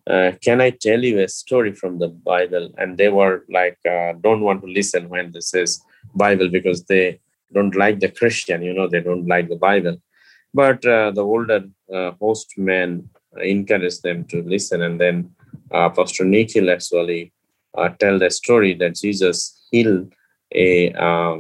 Uh, 0.07 0.33
can 0.43 0.61
I 0.61 0.69
tell 0.69 1.03
you 1.03 1.19
a 1.21 1.29
story 1.29 1.73
from 1.73 1.99
the 1.99 2.09
Bible? 2.09 2.69
And 2.77 2.99
they 2.99 3.09
were 3.09 3.47
like, 3.49 3.79
uh, 3.91 4.13
don't 4.21 4.43
want 4.43 4.61
to 4.61 4.67
listen 4.67 5.09
when 5.09 5.33
this 5.33 5.55
is 5.55 5.81
Bible 6.15 6.51
because 6.51 6.85
they 6.85 7.21
don't 7.55 7.75
like 7.75 8.01
the 8.01 8.11
Christian, 8.11 8.61
you 8.61 8.75
know, 8.75 8.87
they 8.87 9.01
don't 9.01 9.27
like 9.27 9.49
the 9.49 9.57
Bible. 9.57 9.97
But 10.53 10.83
the 10.83 11.23
older 11.23 11.65
host 12.21 12.53
men 12.59 13.09
encouraged 13.41 14.03
them 14.03 14.25
to 14.27 14.43
listen, 14.43 14.83
and 14.83 15.01
then 15.01 15.31
Pastor 15.71 16.27
Nikhil 16.27 16.69
actually 16.71 17.33
uh, 17.77 17.89
tell 18.01 18.19
the 18.19 18.31
story 18.31 18.75
that 18.75 18.97
Jesus 18.97 19.61
healed 19.71 20.13
a 20.55 20.93
uh, 20.93 21.39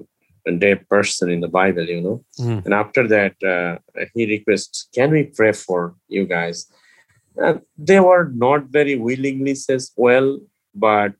deaf 0.58 0.86
person 0.88 1.30
in 1.30 1.40
the 1.40 1.48
Bible, 1.48 1.84
you 1.84 2.00
know. 2.00 2.24
Mm. 2.38 2.64
And 2.64 2.74
after 2.74 3.06
that, 3.08 3.42
uh, 3.42 3.78
he 4.14 4.26
requests, 4.26 4.88
"Can 4.94 5.10
we 5.10 5.24
pray 5.24 5.52
for 5.52 5.94
you 6.08 6.26
guys?" 6.26 6.66
And 7.36 7.62
they 7.76 8.00
were 8.00 8.30
not 8.34 8.66
very 8.66 8.96
willingly 8.96 9.54
says, 9.54 9.92
"Well," 9.96 10.40
but 10.74 11.12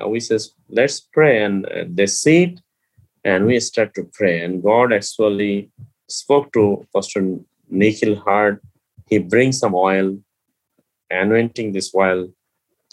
uh, 0.00 0.08
we 0.08 0.20
says, 0.20 0.52
"Let's 0.68 1.00
pray." 1.00 1.42
And 1.42 1.66
uh, 1.66 1.84
they 1.88 2.06
sit, 2.06 2.60
and 3.24 3.46
we 3.46 3.60
start 3.60 3.94
to 3.94 4.04
pray. 4.12 4.42
And 4.42 4.62
God 4.62 4.92
actually 4.92 5.70
spoke 6.08 6.52
to 6.52 6.86
Pastor 6.94 7.38
Nikhil 7.70 8.16
heart. 8.16 8.62
He 9.06 9.18
brings 9.18 9.58
some 9.58 9.74
oil, 9.74 10.18
anointing 11.10 11.72
this 11.72 11.94
oil, 11.94 12.28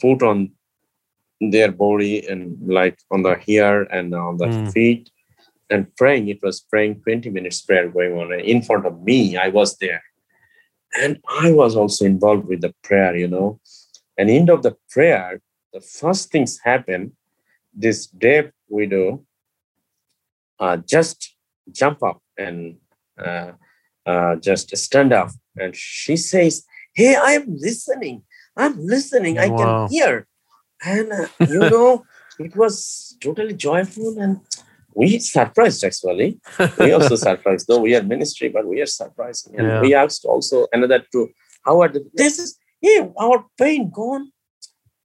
put 0.01 0.21
on 0.21 0.51
their 1.49 1.71
body 1.71 2.25
and 2.27 2.57
like 2.67 2.99
on 3.09 3.23
the 3.23 3.35
hair 3.35 3.83
and 3.83 4.13
on 4.13 4.37
the 4.37 4.47
Mm. 4.47 4.71
feet. 4.71 5.09
And 5.69 5.87
praying 5.95 6.27
it 6.27 6.43
was 6.43 6.59
praying 6.59 7.01
20 7.01 7.29
minutes 7.29 7.61
prayer 7.61 7.89
going 7.89 8.13
on 8.19 8.33
in 8.39 8.61
front 8.61 8.85
of 8.85 9.01
me. 9.01 9.37
I 9.37 9.47
was 9.47 9.77
there. 9.77 10.03
And 10.93 11.19
i 11.29 11.51
was 11.51 11.75
also 11.77 12.05
involved 12.05 12.47
with 12.47 12.61
the 12.61 12.73
prayer 12.83 13.15
you 13.15 13.27
know. 13.27 13.59
And 14.17 14.29
end 14.29 14.49
of 14.49 14.61
the 14.61 14.75
prayer 14.89 15.41
the 15.73 15.81
first 15.81 16.31
things 16.31 16.59
happen 16.63 17.15
this 17.73 18.07
deaf 18.07 18.45
widow 18.67 19.25
uh, 20.59 20.77
just 20.77 21.35
jump 21.71 22.03
up 22.03 22.21
and 22.37 22.75
uh, 23.17 23.53
uh, 24.05 24.35
just 24.35 24.75
stand 24.75 25.13
up. 25.13 25.29
And 25.57 25.73
she 25.75 26.17
says 26.17 26.65
hey 26.93 27.15
i'm 27.15 27.55
listening. 27.55 28.23
I'm 28.57 28.85
listening. 28.85 29.39
I 29.39 29.49
Wow. 29.49 29.57
can 29.57 29.89
hear 29.89 30.27
and 30.83 31.11
uh, 31.11 31.27
you 31.47 31.65
know 31.69 32.05
it 32.39 32.55
was 32.55 33.15
totally 33.21 33.53
joyful 33.53 34.17
and 34.19 34.39
we 34.93 35.19
surprised 35.19 35.83
actually. 35.83 36.39
We 36.77 36.91
also 36.91 37.15
surprised. 37.29 37.67
Though 37.67 37.79
we 37.79 37.95
are 37.95 38.03
ministry 38.03 38.49
but 38.49 38.65
we 38.65 38.81
are 38.81 38.85
surprised. 38.87 39.49
And 39.53 39.67
Yeah. 39.67 39.81
we 39.81 39.93
asked 39.93 40.25
also 40.25 40.67
another 40.73 41.03
two 41.11 41.29
how 41.65 41.81
are 41.81 41.89
the 41.89 42.03
this 42.13 42.39
is 42.39 42.57
yeah 42.81 43.07
our 43.19 43.45
pain 43.57 43.89
gone. 43.89 44.31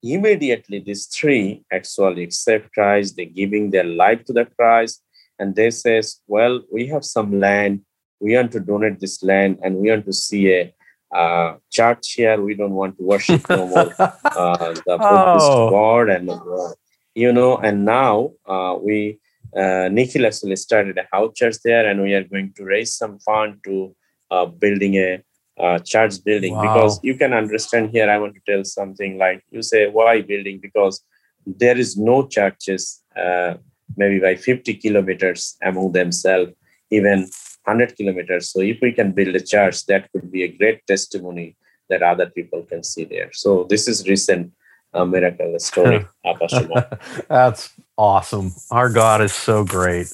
Immediately 0.02 0.80
these 0.80 1.06
three 1.06 1.64
actually 1.72 2.24
accept 2.24 2.72
christ. 2.72 3.16
They're 3.16 3.26
giving 3.26 3.70
their 3.70 3.84
life 3.84 4.24
to 4.26 4.32
the 4.32 4.46
christ. 4.46 5.02
And 5.38 5.54
they 5.54 5.70
says 5.70 6.20
well 6.26 6.62
we 6.72 6.86
have 6.88 7.04
some 7.04 7.38
land. 7.40 7.82
We 8.20 8.34
want 8.34 8.52
to 8.52 8.60
donate 8.60 8.98
this 9.00 9.22
land 9.22 9.58
and 9.62 9.76
we 9.76 9.90
want 9.90 10.06
to 10.06 10.12
see 10.12 10.52
a 10.52 10.72
uh, 11.14 11.54
church 11.70 12.12
here. 12.12 12.40
We 12.40 12.54
don't 12.54 12.72
want 12.72 12.96
to 12.98 13.04
worship 13.04 13.42
no 13.48 13.66
more. 13.66 13.94
Uh, 14.36 14.74
the 14.84 14.98
Buddhist 14.98 15.52
Oh. 15.52 15.70
god 15.70 16.10
and 16.10 16.28
uh, 16.28 16.68
you 17.14 17.32
know 17.32 17.56
and 17.56 17.86
now 17.86 18.32
uh, 18.44 18.76
we 18.78 19.18
uh, 19.56 19.88
Nikhil 19.88 20.26
actually 20.26 20.56
started 20.56 20.98
a 20.98 21.06
house 21.10 21.32
church 21.34 21.56
there 21.64 21.88
and 21.88 22.02
we 22.02 22.12
are 22.12 22.24
going 22.24 22.52
to 22.56 22.64
raise 22.64 22.92
some 22.94 23.18
fund 23.20 23.60
to 23.64 23.96
uh, 24.30 24.44
building 24.44 24.96
a 24.96 25.22
uh, 25.58 25.78
church 25.78 26.22
building. 26.22 26.52
Wow. 26.54 26.60
because 26.66 27.00
you 27.02 27.14
can 27.16 27.32
understand 27.32 27.88
here 27.90 28.10
i 28.10 28.18
want 28.18 28.34
to 28.34 28.42
tell 28.50 28.62
something 28.64 29.16
like 29.16 29.42
you 29.50 29.62
say 29.62 29.88
why 29.88 30.20
building? 30.20 30.58
Because 30.60 31.02
there 31.46 31.78
is 31.78 31.96
no 31.96 32.26
churches 32.26 33.02
uh, 33.16 33.54
maybe 33.96 34.18
by 34.18 34.34
50 34.34 34.74
kilometers 34.74 35.56
among 35.62 35.92
themselves 35.92 36.52
even 36.90 37.28
100 37.66 37.96
kilometers 37.96 38.50
so 38.50 38.60
if 38.60 38.78
we 38.80 38.92
can 38.92 39.12
build 39.12 39.34
a 39.36 39.40
church 39.40 39.86
that 39.86 40.10
could 40.12 40.30
be 40.30 40.42
a 40.44 40.48
great 40.48 40.86
testimony 40.86 41.56
that 41.88 42.02
other 42.02 42.26
people 42.30 42.62
can 42.62 42.82
see 42.82 43.04
there 43.04 43.30
so 43.32 43.66
this 43.68 43.86
is 43.88 44.06
recent 44.08 44.52
uh, 44.94 45.04
miracle 45.04 45.58
story 45.58 46.06
That's 47.28 47.70
awesome. 47.98 48.52
Our 48.70 48.88
God 48.88 49.20
is 49.20 49.32
so 49.34 49.64
great. 49.64 50.12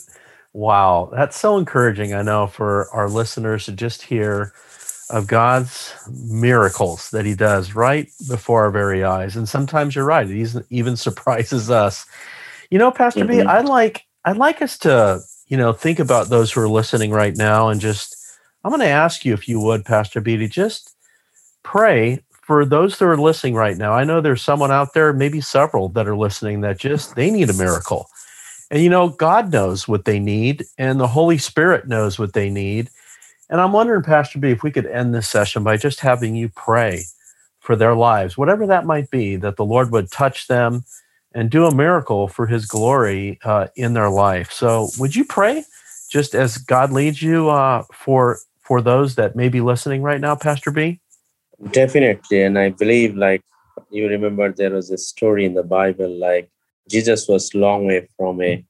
Wow. 0.53 1.11
That's 1.13 1.37
so 1.39 1.57
encouraging, 1.57 2.15
I 2.15 2.23
know, 2.23 2.47
for 2.47 2.89
our 2.93 3.09
listeners 3.09 3.65
to 3.67 3.73
just 3.73 4.03
hear 4.03 4.53
of 5.11 5.27
God's 5.27 5.95
miracles 6.11 7.11
that 7.11 7.25
He 7.25 7.35
does 7.35 7.75
right 7.75 8.11
before 8.29 8.65
our 8.65 8.71
very 8.71 9.05
eyes. 9.05 9.37
And 9.37 9.49
sometimes 9.49 9.95
you're 9.95 10.05
right, 10.05 10.29
it 10.29 10.65
even- 10.71 10.97
surprises 10.97 11.71
us. 11.71 12.05
You 12.71 12.79
know, 12.79 12.91
Pastor 12.91 13.25
B, 13.25 13.35
Mhm. 13.35 13.47
I'd 13.47 13.67
like 13.67 14.03
I'd 14.25 14.37
like 14.37 14.63
us 14.63 14.79
to, 14.79 15.21
you 15.53 15.59
know, 15.59 15.75
think 15.75 15.99
about 15.99 16.31
those 16.31 16.51
who 16.51 16.63
are 16.63 16.69
listening 16.69 17.11
right 17.11 17.37
now 17.37 17.69
and 17.69 17.79
just 17.79 18.17
I'm 18.65 18.71
going 18.71 18.81
to 18.81 18.87
ask 18.87 19.27
you 19.27 19.35
if 19.35 19.47
you 19.47 19.61
would, 19.61 19.85
Pastor 19.85 20.23
B, 20.23 20.39
to 20.39 20.49
just 20.49 20.97
pray 21.63 22.25
for 22.31 22.65
those 22.65 22.99
that 22.99 23.05
are 23.05 23.19
listening 23.19 23.55
right 23.55 23.77
now. 23.77 23.93
I 23.93 24.05
know 24.05 24.23
there's 24.23 24.41
someone 24.41 24.73
out 24.73 24.95
there, 24.95 25.13
maybe 25.13 25.43
several 25.43 25.91
that 25.91 26.09
are 26.09 26.17
listening 26.17 26.63
that 26.63 26.79
just 26.79 27.17
they 27.17 27.31
need 27.31 27.51
a 27.51 27.53
miracle. 27.53 28.09
And 28.71 28.83
you 28.83 28.89
know, 28.89 29.11
God 29.11 29.53
knows 29.53 29.87
what 29.87 30.07
they 30.07 30.19
need 30.19 30.65
and 30.79 30.99
the 30.99 31.09
Holy 31.09 31.37
Spirit 31.37 31.87
knows 31.87 32.19
what 32.19 32.33
they 32.33 32.49
need. 32.49 32.89
And 33.51 33.61
I'm 33.61 33.73
wondering, 33.73 34.05
Pastor 34.05 34.39
B, 34.39 34.53
if 34.53 34.63
we 34.63 34.71
could 34.71 34.87
end 34.87 35.15
this 35.15 35.29
session 35.29 35.63
by 35.63 35.77
just 35.77 36.01
having 36.01 36.35
you 36.35 36.49
pray 36.49 37.03
for 37.61 37.77
their 37.77 37.95
lives, 37.95 38.39
whatever 38.39 38.67
that 38.69 38.87
might 38.87 39.11
be, 39.11 39.37
that 39.37 39.57
the 39.57 39.67
Lord 39.67 39.93
would 39.93 40.11
touch 40.11 40.47
them 40.47 40.85
and 41.35 41.51
do 41.51 41.67
a 41.67 41.75
miracle 41.75 42.29
for 42.29 42.47
his 42.47 42.67
glory 42.67 43.39
uh, 43.45 43.69
in 43.77 43.95
their 43.95 44.11
life. 44.11 44.53
So 44.53 44.91
would 44.99 45.15
you 45.17 45.25
pray 45.25 45.65
just 46.11 46.35
as 46.35 46.59
God 46.59 46.93
leads 46.93 47.23
you 47.23 47.51
uh, 47.51 47.85
for 47.93 48.39
for 48.61 48.81
those 48.81 49.17
that 49.17 49.35
may 49.35 49.49
be 49.49 49.61
listening 49.61 50.03
right 50.03 50.21
now, 50.21 50.37
Pastor 50.37 50.71
B? 50.71 51.01
Definitely. 51.71 52.43
And 52.43 52.59
I 52.59 52.71
believe, 52.71 53.17
like, 53.17 53.43
you 53.91 54.09
remember 54.09 54.53
there 54.53 54.71
was 54.71 54.91
a 54.91 54.99
story 54.99 55.45
in 55.45 55.55
the 55.55 55.63
Bible, 55.63 56.09
like, 56.09 56.51
Jesus 56.89 57.29
was 57.29 57.55
long 57.55 57.87
way 57.87 58.09
from 58.17 58.43
a 58.43 58.65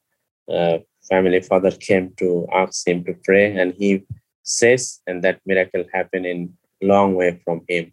uh, 0.51 0.79
family. 1.09 1.41
Father 1.41 1.71
came 1.71 2.13
to 2.19 2.47
ask 2.53 2.87
him 2.87 3.05
to 3.05 3.15
pray, 3.25 3.57
and 3.57 3.73
he 3.75 4.05
says, 4.43 5.01
and 5.07 5.23
that 5.25 5.41
miracle 5.47 5.85
happened 5.93 6.27
in 6.27 6.53
long 6.83 7.15
way 7.15 7.41
from 7.45 7.63
him. 7.69 7.93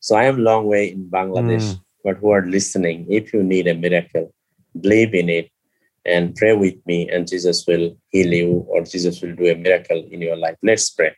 So 0.00 0.16
I 0.16 0.24
am 0.24 0.42
long 0.42 0.66
way 0.66 0.90
in 0.92 1.08
Bangladesh, 1.08 1.78
but 2.04 2.16
who 2.18 2.30
are 2.30 2.46
listening, 2.46 3.06
if 3.08 3.32
you 3.32 3.42
need 3.42 3.66
a 3.66 3.74
miracle, 3.74 4.32
believe 4.80 5.14
in 5.14 5.28
it 5.28 5.50
and 6.06 6.34
pray 6.34 6.54
with 6.54 6.74
me, 6.86 7.08
and 7.10 7.28
Jesus 7.28 7.66
will 7.66 7.96
heal 8.08 8.32
you, 8.32 8.66
or 8.68 8.82
Jesus 8.82 9.20
will 9.20 9.34
do 9.34 9.48
a 9.48 9.54
miracle 9.54 10.02
in 10.10 10.20
your 10.22 10.36
life. 10.36 10.56
Let's 10.62 10.90
pray. 10.90 11.14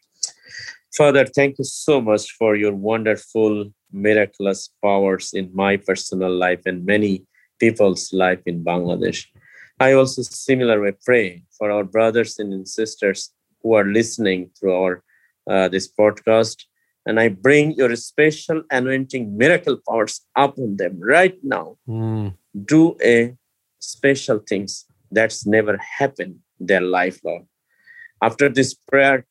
Father, 0.96 1.24
thank 1.24 1.58
you 1.58 1.64
so 1.64 2.00
much 2.00 2.32
for 2.32 2.56
your 2.56 2.74
wonderful, 2.74 3.66
miraculous 3.92 4.70
powers 4.82 5.32
in 5.32 5.50
my 5.54 5.76
personal 5.76 6.34
life 6.34 6.60
and 6.66 6.84
many 6.84 7.24
people's 7.58 8.12
life 8.12 8.40
in 8.46 8.64
Bangladesh. 8.64 9.26
I 9.80 9.92
also 9.94 10.22
similarly 10.22 10.92
pray 11.04 11.44
for 11.56 11.70
our 11.70 11.84
brothers 11.84 12.38
and 12.38 12.68
sisters 12.68 13.32
who 13.62 13.74
are 13.74 13.84
listening 13.84 14.50
through 14.58 14.74
our 14.74 15.04
uh, 15.48 15.68
this 15.68 15.90
podcast, 15.90 16.64
and 17.06 17.18
I 17.18 17.28
bring 17.28 17.72
your 17.72 17.94
special 17.96 18.62
anointing 18.70 19.36
miracle 19.36 19.78
powers 19.88 20.20
upon 20.36 20.76
them 20.76 21.00
right 21.00 21.36
now. 21.42 21.76
Mm, 21.88 22.34
Do 22.64 22.96
a 23.02 23.36
special 23.78 24.38
things 24.38 24.86
that's 25.10 25.46
never 25.46 25.78
happened 25.98 26.36
in 26.60 26.66
their 26.66 26.80
life, 26.80 27.20
Lord. 27.24 27.46
After 28.22 28.48
this 28.48 28.74
prayer, 28.74 29.26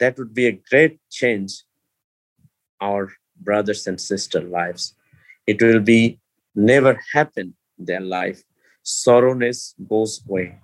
that 0.00 0.18
would 0.18 0.34
be 0.34 0.46
a 0.46 0.60
great 0.70 0.98
change 1.10 1.62
our 2.80 3.12
brothers 3.40 3.86
and 3.86 4.00
sister 4.00 4.40
lives. 4.40 4.94
It 5.46 5.62
will 5.62 5.80
be 5.80 6.18
never 6.54 7.00
happen 7.12 7.54
in 7.78 7.84
their 7.84 8.00
life. 8.00 8.42
Sorrowness 8.84 9.74
goes 9.88 10.22
away. 10.28 10.58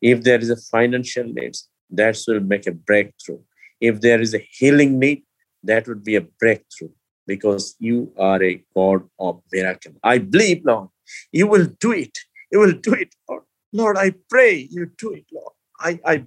If 0.00 0.22
there 0.22 0.38
is 0.38 0.50
a 0.50 0.56
financial 0.56 1.24
needs 1.24 1.68
that 1.90 2.16
will 2.26 2.40
make 2.40 2.66
a 2.66 2.72
breakthrough. 2.72 3.40
If 3.80 4.00
there 4.00 4.20
is 4.20 4.34
a 4.34 4.46
healing 4.50 4.98
need 4.98 5.22
that 5.64 5.86
would 5.88 6.04
be 6.04 6.16
a 6.16 6.20
breakthrough 6.20 6.90
because 7.26 7.76
you 7.78 8.12
are 8.18 8.42
a 8.42 8.62
god 8.74 9.02
of 9.18 9.40
miracle. 9.52 9.92
I 10.02 10.18
believe 10.18 10.62
lord 10.64 10.88
you 11.32 11.46
will 11.46 11.66
do 11.78 11.92
it. 11.92 12.18
You 12.52 12.60
will 12.60 12.72
do 12.72 12.94
it 12.94 13.14
lord. 13.28 13.42
Lord 13.72 13.96
i 13.98 14.12
pray 14.28 14.68
you 14.70 14.90
do 14.98 15.12
it 15.12 15.26
lord. 15.32 15.52
I 15.78 16.00
i 16.04 16.24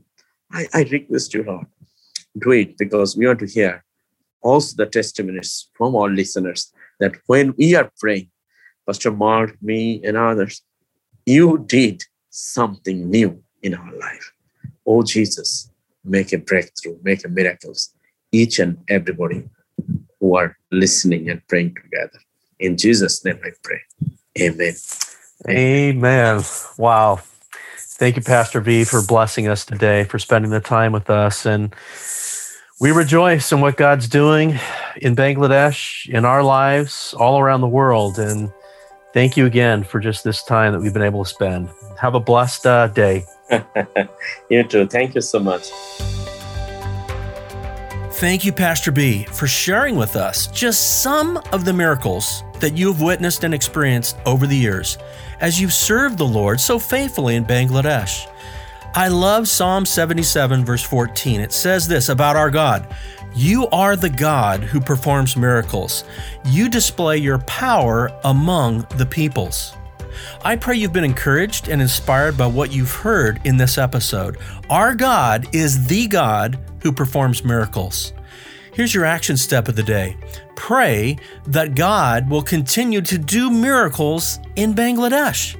i, 0.52 0.67
I 0.74 0.84
request 0.84 1.34
you 1.34 1.43
lord 1.43 1.67
do 2.39 2.52
it 2.52 2.78
because 2.78 3.15
we 3.15 3.28
want 3.28 3.39
to 3.39 3.48
hear 3.48 3.84
also 4.41 4.76
the 4.76 4.89
testimonies 4.89 5.69
from 5.74 5.96
our 5.96 6.10
listeners 6.10 6.72
that 7.00 7.15
when 7.28 7.54
we 7.58 7.76
are 7.76 7.91
praying, 8.00 8.30
Pastor 8.86 9.12
Mark, 9.12 9.58
me, 9.62 10.02
and 10.04 10.17
others, 10.17 10.62
you 11.26 11.63
did 11.67 12.04
something 12.30 13.10
new 13.10 13.41
in 13.62 13.74
our 13.74 13.93
life. 13.98 14.34
Oh, 14.86 15.04
Jesus, 15.04 15.72
make 16.04 16.34
a 16.34 16.38
breakthrough, 16.38 16.98
make 17.02 17.24
a 17.26 17.30
miracles, 17.30 17.93
each 18.34 18.60
and 18.60 18.78
everybody 18.89 19.48
who 20.19 20.36
are 20.36 20.58
listening 20.72 21.30
and 21.30 21.46
praying 21.48 21.76
together. 21.76 22.19
In 22.60 22.76
Jesus' 22.76 23.24
name 23.24 23.39
I 23.43 23.52
pray. 23.63 23.80
Amen. 24.41 24.74
Amen. 25.48 26.41
Wow. 26.78 27.22
Thank 27.78 28.15
you, 28.15 28.22
Pastor 28.22 28.60
B, 28.60 28.84
for 28.84 29.02
blessing 29.02 29.48
us 29.48 29.63
today, 29.63 30.04
for 30.06 30.19
spending 30.19 30.52
the 30.52 30.60
time 30.60 30.91
with 30.91 31.10
us. 31.10 31.46
And 31.46 31.74
we 32.82 32.91
rejoice 32.91 33.52
in 33.52 33.62
what 33.62 33.78
God's 33.78 34.08
doing 34.08 34.60
in 34.98 35.15
Bangladesh, 35.15 36.10
in 36.10 36.26
our 36.26 36.43
lives, 36.43 37.13
all 37.13 37.39
around 37.39 37.62
the 37.62 37.67
world. 37.67 38.17
And 38.17 38.52
thank 39.13 39.38
you 39.38 39.46
again 39.46 39.84
for 39.84 40.00
just 40.00 40.24
this 40.24 40.43
time 40.43 40.74
that 40.74 40.80
we've 40.80 40.93
been 40.93 41.04
able 41.04 41.24
to 41.24 41.30
spend. 41.30 41.69
Have 42.00 42.15
a 42.15 42.19
blessed 42.19 42.65
uh, 42.65 42.88
day. 42.88 43.26
you 44.50 44.63
too. 44.63 44.88
Thank 44.88 45.15
you 45.15 45.22
so 45.22 45.39
much. 45.39 45.69
Thank 48.23 48.45
you, 48.45 48.53
Pastor 48.53 48.89
B, 48.93 49.25
for 49.25 49.47
sharing 49.47 49.97
with 49.97 50.15
us 50.15 50.47
just 50.47 51.01
some 51.01 51.36
of 51.51 51.65
the 51.65 51.73
miracles 51.73 52.45
that 52.62 52.77
you 52.77 52.89
have 52.89 53.01
witnessed 53.01 53.43
and 53.43 53.53
experienced 53.53 54.15
over 54.25 54.47
the 54.47 54.55
years 54.55 54.97
as 55.41 55.59
you've 55.59 55.73
served 55.73 56.17
the 56.17 56.25
Lord 56.25 56.62
so 56.62 56.79
faithfully 56.79 57.36
in 57.36 57.43
Bangladesh. 57.43 58.31
I 58.95 59.09
love 59.09 59.49
Psalm 59.49 59.86
77, 59.86 60.63
verse 60.63 60.83
14. 60.83 61.41
It 61.41 61.51
says 61.51 61.86
this 61.86 62.07
about 62.07 62.38
our 62.38 62.49
God 62.49 62.88
You 63.36 63.67
are 63.73 63.97
the 63.97 64.09
God 64.09 64.62
who 64.63 64.79
performs 64.79 65.36
miracles, 65.36 66.05
you 66.45 66.69
display 66.69 67.17
your 67.17 67.39
power 67.39 68.09
among 68.23 68.88
the 68.95 69.05
peoples. 69.05 69.73
I 70.45 70.55
pray 70.55 70.77
you've 70.77 70.93
been 70.93 71.03
encouraged 71.03 71.67
and 71.67 71.81
inspired 71.81 72.38
by 72.38 72.47
what 72.47 72.71
you've 72.71 72.93
heard 72.93 73.41
in 73.43 73.57
this 73.57 73.77
episode. 73.77 74.38
Our 74.69 74.95
God 74.95 75.53
is 75.53 75.88
the 75.88 76.07
God 76.07 76.57
who 76.81 76.93
performs 76.93 77.43
miracles. 77.43 78.12
Here's 78.73 78.91
your 78.91 79.05
action 79.05 79.38
step 79.38 79.67
of 79.67 79.75
the 79.75 79.83
day 79.83 80.17
pray 80.55 81.17
that 81.47 81.75
God 81.75 82.27
will 82.29 82.41
continue 82.41 83.01
to 83.01 83.17
do 83.19 83.51
miracles 83.51 84.39
in 84.55 84.73
Bangladesh. 84.73 85.55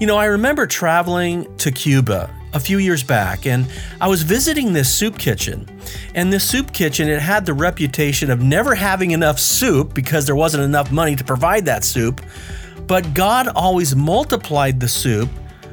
You 0.00 0.06
know, 0.06 0.16
I 0.16 0.26
remember 0.26 0.66
traveling 0.66 1.54
to 1.58 1.70
Cuba 1.70 2.34
a 2.54 2.60
few 2.60 2.78
years 2.78 3.02
back 3.02 3.46
and 3.46 3.66
I 4.00 4.08
was 4.08 4.22
visiting 4.22 4.72
this 4.72 4.92
soup 4.94 5.18
kitchen. 5.18 5.68
And 6.14 6.32
this 6.32 6.48
soup 6.48 6.72
kitchen, 6.72 7.08
it 7.08 7.20
had 7.20 7.44
the 7.44 7.54
reputation 7.54 8.30
of 8.30 8.40
never 8.40 8.74
having 8.74 9.10
enough 9.10 9.38
soup 9.38 9.92
because 9.92 10.24
there 10.24 10.36
wasn't 10.36 10.62
enough 10.62 10.90
money 10.90 11.16
to 11.16 11.24
provide 11.24 11.66
that 11.66 11.84
soup. 11.84 12.22
But 12.86 13.12
God 13.12 13.48
always 13.48 13.94
multiplied 13.94 14.80
the 14.80 14.88
soup 14.88 15.28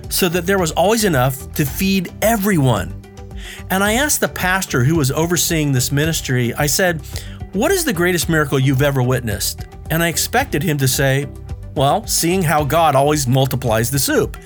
so 0.10 0.28
that 0.28 0.46
there 0.46 0.60
was 0.60 0.72
always 0.72 1.06
enough 1.06 1.54
to 1.54 1.66
feed 1.66 2.12
everyone. 2.22 2.99
And 3.72 3.84
I 3.84 3.94
asked 3.94 4.20
the 4.20 4.28
pastor 4.28 4.84
who 4.84 4.96
was 4.96 5.12
overseeing 5.12 5.72
this 5.72 5.92
ministry, 5.92 6.54
I 6.56 6.66
said, 6.66 7.02
What 7.54 7.72
is 7.72 7.86
the 7.86 7.94
greatest 7.94 8.30
miracle 8.30 8.60
you've 8.60 8.82
ever 8.82 9.04
witnessed? 9.04 9.66
And 9.92 10.02
I 10.02 10.08
expected 10.08 10.64
him 10.64 10.78
to 10.80 10.88
say, 10.88 11.28
Well, 11.76 12.06
seeing 12.08 12.42
how 12.42 12.64
God 12.64 12.96
always 12.96 13.28
multiplies 13.28 13.92
the 13.92 14.00
soup. 14.00 14.38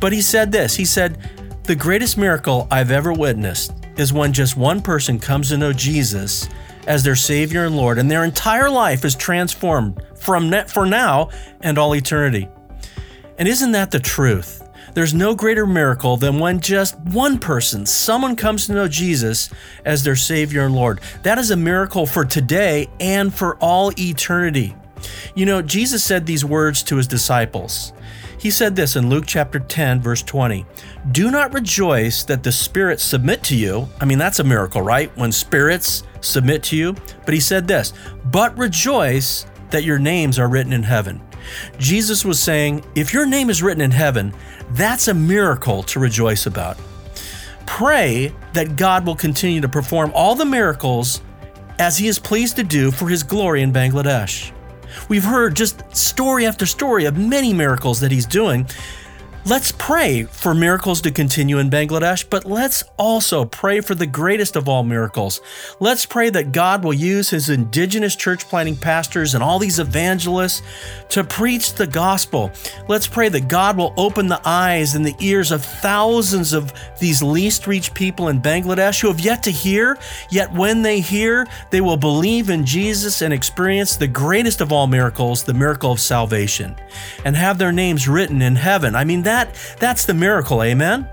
But 0.00 0.12
he 0.12 0.22
said 0.22 0.50
this 0.50 0.74
He 0.74 0.84
said, 0.84 1.18
The 1.64 1.76
greatest 1.76 2.16
miracle 2.16 2.66
I've 2.70 2.90
ever 2.90 3.12
witnessed 3.12 3.72
is 3.96 4.12
when 4.12 4.32
just 4.32 4.56
one 4.56 4.80
person 4.80 5.18
comes 5.18 5.50
to 5.50 5.58
know 5.58 5.72
Jesus 5.72 6.48
as 6.86 7.02
their 7.02 7.16
Savior 7.16 7.66
and 7.66 7.76
Lord, 7.76 7.98
and 7.98 8.10
their 8.10 8.24
entire 8.24 8.70
life 8.70 9.04
is 9.04 9.14
transformed 9.14 10.02
from 10.16 10.50
for 10.66 10.86
now 10.86 11.28
and 11.60 11.76
all 11.76 11.94
eternity. 11.94 12.48
And 13.38 13.46
isn't 13.46 13.72
that 13.72 13.90
the 13.90 14.00
truth? 14.00 14.62
There's 14.94 15.14
no 15.14 15.34
greater 15.34 15.66
miracle 15.66 16.16
than 16.16 16.38
when 16.38 16.60
just 16.60 16.98
one 16.98 17.38
person, 17.38 17.86
someone 17.86 18.36
comes 18.36 18.66
to 18.66 18.74
know 18.74 18.88
Jesus 18.88 19.50
as 19.84 20.02
their 20.02 20.16
Savior 20.16 20.64
and 20.64 20.74
Lord. 20.74 21.00
That 21.22 21.38
is 21.38 21.50
a 21.50 21.56
miracle 21.56 22.06
for 22.06 22.24
today 22.24 22.88
and 22.98 23.32
for 23.32 23.56
all 23.56 23.92
eternity. 23.98 24.74
You 25.34 25.46
know, 25.46 25.62
Jesus 25.62 26.04
said 26.04 26.26
these 26.26 26.44
words 26.44 26.82
to 26.84 26.96
his 26.96 27.06
disciples. 27.06 27.92
He 28.38 28.50
said 28.50 28.74
this 28.74 28.96
in 28.96 29.10
Luke 29.10 29.24
chapter 29.26 29.58
10, 29.58 30.00
verse 30.00 30.22
20 30.22 30.64
Do 31.12 31.30
not 31.30 31.52
rejoice 31.52 32.24
that 32.24 32.42
the 32.42 32.52
spirits 32.52 33.02
submit 33.02 33.42
to 33.44 33.56
you. 33.56 33.88
I 34.00 34.06
mean, 34.06 34.18
that's 34.18 34.40
a 34.40 34.44
miracle, 34.44 34.82
right? 34.82 35.14
When 35.16 35.30
spirits 35.30 36.04
submit 36.20 36.62
to 36.64 36.76
you. 36.76 36.94
But 37.24 37.34
he 37.34 37.40
said 37.40 37.68
this, 37.68 37.92
but 38.26 38.56
rejoice 38.56 39.46
that 39.70 39.84
your 39.84 39.98
names 39.98 40.38
are 40.38 40.48
written 40.48 40.72
in 40.72 40.82
heaven. 40.82 41.20
Jesus 41.78 42.24
was 42.24 42.40
saying, 42.40 42.84
if 42.94 43.12
your 43.12 43.26
name 43.26 43.50
is 43.50 43.62
written 43.62 43.80
in 43.80 43.90
heaven, 43.90 44.32
that's 44.70 45.08
a 45.08 45.14
miracle 45.14 45.82
to 45.84 46.00
rejoice 46.00 46.46
about. 46.46 46.78
Pray 47.66 48.34
that 48.52 48.76
God 48.76 49.06
will 49.06 49.16
continue 49.16 49.60
to 49.60 49.68
perform 49.68 50.12
all 50.14 50.34
the 50.34 50.44
miracles 50.44 51.22
as 51.78 51.96
He 51.96 52.08
is 52.08 52.18
pleased 52.18 52.56
to 52.56 52.62
do 52.62 52.90
for 52.90 53.08
His 53.08 53.22
glory 53.22 53.62
in 53.62 53.72
Bangladesh. 53.72 54.52
We've 55.08 55.24
heard 55.24 55.54
just 55.54 55.84
story 55.96 56.46
after 56.46 56.66
story 56.66 57.04
of 57.04 57.16
many 57.16 57.52
miracles 57.52 58.00
that 58.00 58.10
He's 58.10 58.26
doing, 58.26 58.66
Let's 59.46 59.72
pray 59.72 60.24
for 60.24 60.54
miracles 60.54 61.00
to 61.00 61.10
continue 61.10 61.58
in 61.58 61.70
Bangladesh, 61.70 62.28
but 62.28 62.44
let's 62.44 62.84
also 62.98 63.46
pray 63.46 63.80
for 63.80 63.94
the 63.94 64.06
greatest 64.06 64.54
of 64.54 64.68
all 64.68 64.82
miracles. 64.82 65.40
Let's 65.80 66.04
pray 66.04 66.28
that 66.28 66.52
God 66.52 66.84
will 66.84 66.92
use 66.92 67.30
his 67.30 67.48
indigenous 67.48 68.14
church 68.14 68.46
planting 68.46 68.76
pastors 68.76 69.34
and 69.34 69.42
all 69.42 69.58
these 69.58 69.78
evangelists 69.78 70.60
to 71.08 71.24
preach 71.24 71.72
the 71.72 71.86
gospel. 71.86 72.52
Let's 72.86 73.06
pray 73.06 73.30
that 73.30 73.48
God 73.48 73.78
will 73.78 73.94
open 73.96 74.28
the 74.28 74.42
eyes 74.44 74.94
and 74.94 75.06
the 75.06 75.16
ears 75.20 75.52
of 75.52 75.64
thousands 75.64 76.52
of 76.52 76.74
these 77.00 77.22
least 77.22 77.66
reached 77.66 77.94
people 77.94 78.28
in 78.28 78.42
Bangladesh 78.42 79.00
who 79.00 79.08
have 79.08 79.20
yet 79.20 79.42
to 79.44 79.50
hear, 79.50 79.98
yet 80.30 80.52
when 80.52 80.82
they 80.82 81.00
hear, 81.00 81.46
they 81.70 81.80
will 81.80 81.96
believe 81.96 82.50
in 82.50 82.66
Jesus 82.66 83.22
and 83.22 83.32
experience 83.32 83.96
the 83.96 84.06
greatest 84.06 84.60
of 84.60 84.70
all 84.70 84.86
miracles, 84.86 85.44
the 85.44 85.54
miracle 85.54 85.92
of 85.92 85.98
salvation, 85.98 86.76
and 87.24 87.34
have 87.34 87.56
their 87.56 87.72
names 87.72 88.06
written 88.06 88.42
in 88.42 88.54
heaven. 88.54 88.94
I 88.94 89.04
mean, 89.04 89.22
that 89.30 89.54
that's 89.78 90.04
the 90.04 90.14
miracle, 90.14 90.62
amen? 90.62 91.08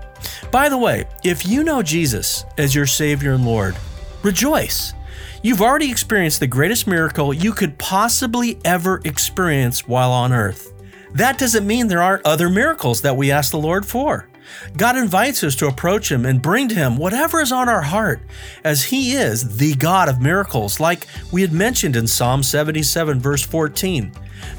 By 0.50 0.68
the 0.68 0.78
way, 0.78 1.06
if 1.22 1.46
you 1.46 1.62
know 1.62 1.82
Jesus 1.82 2.44
as 2.58 2.74
your 2.74 2.86
Savior 2.86 3.32
and 3.32 3.46
Lord, 3.46 3.76
rejoice. 4.22 4.94
You've 5.42 5.62
already 5.62 5.90
experienced 5.90 6.40
the 6.40 6.48
greatest 6.48 6.88
miracle 6.88 7.32
you 7.32 7.52
could 7.52 7.78
possibly 7.78 8.58
ever 8.64 9.00
experience 9.04 9.86
while 9.86 10.10
on 10.10 10.32
earth. 10.32 10.72
That 11.14 11.38
doesn't 11.38 11.66
mean 11.66 11.86
there 11.86 12.02
aren't 12.02 12.26
other 12.26 12.50
miracles 12.50 13.02
that 13.02 13.16
we 13.16 13.30
ask 13.30 13.52
the 13.52 13.58
Lord 13.58 13.86
for. 13.86 14.28
God 14.76 14.96
invites 14.96 15.44
us 15.44 15.54
to 15.56 15.68
approach 15.68 16.10
Him 16.10 16.26
and 16.26 16.42
bring 16.42 16.68
to 16.68 16.74
Him 16.74 16.96
whatever 16.96 17.40
is 17.40 17.52
on 17.52 17.68
our 17.68 17.82
heart, 17.82 18.20
as 18.64 18.84
He 18.84 19.12
is 19.12 19.58
the 19.58 19.74
God 19.76 20.08
of 20.08 20.20
miracles, 20.20 20.80
like 20.80 21.06
we 21.30 21.42
had 21.42 21.52
mentioned 21.52 21.96
in 21.96 22.06
Psalm 22.06 22.42
77, 22.42 23.20
verse 23.20 23.42
14. 23.42 24.12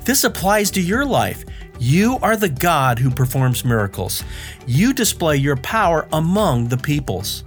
This 0.05 0.23
applies 0.23 0.71
to 0.71 0.81
your 0.81 1.05
life. 1.05 1.43
You 1.79 2.19
are 2.21 2.35
the 2.35 2.49
God 2.49 2.99
who 2.99 3.09
performs 3.09 3.63
miracles. 3.63 4.23
You 4.67 4.93
display 4.93 5.37
your 5.37 5.55
power 5.55 6.09
among 6.11 6.67
the 6.67 6.77
peoples. 6.77 7.45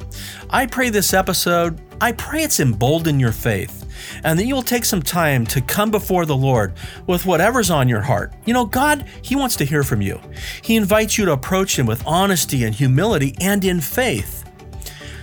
I 0.49 0.65
pray 0.65 0.89
this 0.89 1.13
episode, 1.13 1.79
I 2.01 2.13
pray 2.13 2.43
it's 2.43 2.59
emboldened 2.59 3.21
your 3.21 3.33
faith 3.33 3.83
and 4.25 4.39
that 4.39 4.47
you'll 4.47 4.63
take 4.63 4.87
some 4.87 5.03
time 5.03 5.47
to 5.47 5.61
come 5.61 5.91
before 5.91 6.25
the 6.25 6.37
Lord 6.37 6.73
with 7.07 7.27
whatever's 7.27 7.71
on 7.71 7.91
your 7.91 8.01
heart. 8.01 8.33
You 8.47 8.55
know, 8.55 8.65
God, 8.65 9.07
He 9.21 9.37
wants 9.37 9.55
to 9.57 9.65
hear 9.65 9.83
from 9.83 10.01
you. 10.01 10.19
He 10.63 10.77
invites 10.77 11.19
you 11.19 11.27
to 11.27 11.33
approach 11.33 11.79
Him 11.79 11.85
with 11.85 12.05
honesty 12.07 12.65
and 12.65 12.75
humility 12.75 13.35
and 13.39 13.63
in 13.65 13.83
faith. 13.83 14.51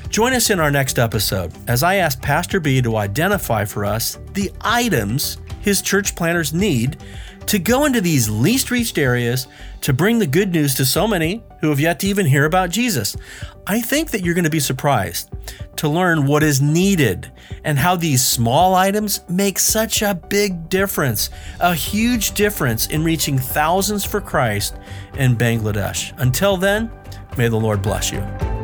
Join 0.09 0.33
us 0.33 0.51
in 0.51 0.59
our 0.59 0.71
next 0.71 0.99
episode 0.99 1.51
as 1.67 1.81
I 1.81 1.95
ask 1.95 2.21
Pastor 2.21 2.59
B 2.59 2.81
to 2.81 2.97
identify 2.97 3.65
for 3.65 3.85
us 3.85 4.19
the 4.33 4.51
items 4.61 5.37
his 5.59 5.81
church 5.81 6.15
planters 6.15 6.53
need 6.53 6.97
to 7.45 7.57
go 7.57 7.85
into 7.85 7.99
these 7.99 8.29
least 8.29 8.69
reached 8.69 8.97
areas 8.97 9.47
to 9.81 9.91
bring 9.93 10.19
the 10.19 10.27
good 10.27 10.51
news 10.51 10.75
to 10.75 10.85
so 10.85 11.07
many 11.07 11.43
who 11.61 11.69
have 11.69 11.79
yet 11.79 11.99
to 11.99 12.07
even 12.07 12.25
hear 12.25 12.45
about 12.45 12.69
Jesus. 12.69 13.17
I 13.65 13.81
think 13.81 14.11
that 14.11 14.23
you're 14.23 14.35
going 14.35 14.43
to 14.43 14.49
be 14.49 14.59
surprised 14.59 15.31
to 15.77 15.89
learn 15.89 16.25
what 16.25 16.43
is 16.43 16.61
needed 16.61 17.31
and 17.63 17.77
how 17.77 17.95
these 17.95 18.23
small 18.23 18.75
items 18.75 19.21
make 19.29 19.57
such 19.59 20.01
a 20.01 20.13
big 20.13 20.69
difference, 20.69 21.29
a 21.59 21.73
huge 21.73 22.33
difference 22.33 22.87
in 22.87 23.03
reaching 23.03 23.37
thousands 23.37 24.05
for 24.05 24.21
Christ 24.21 24.75
in 25.17 25.35
Bangladesh. 25.35 26.13
Until 26.19 26.57
then, 26.57 26.91
may 27.37 27.47
the 27.47 27.57
Lord 27.59 27.81
bless 27.81 28.11
you. 28.11 28.58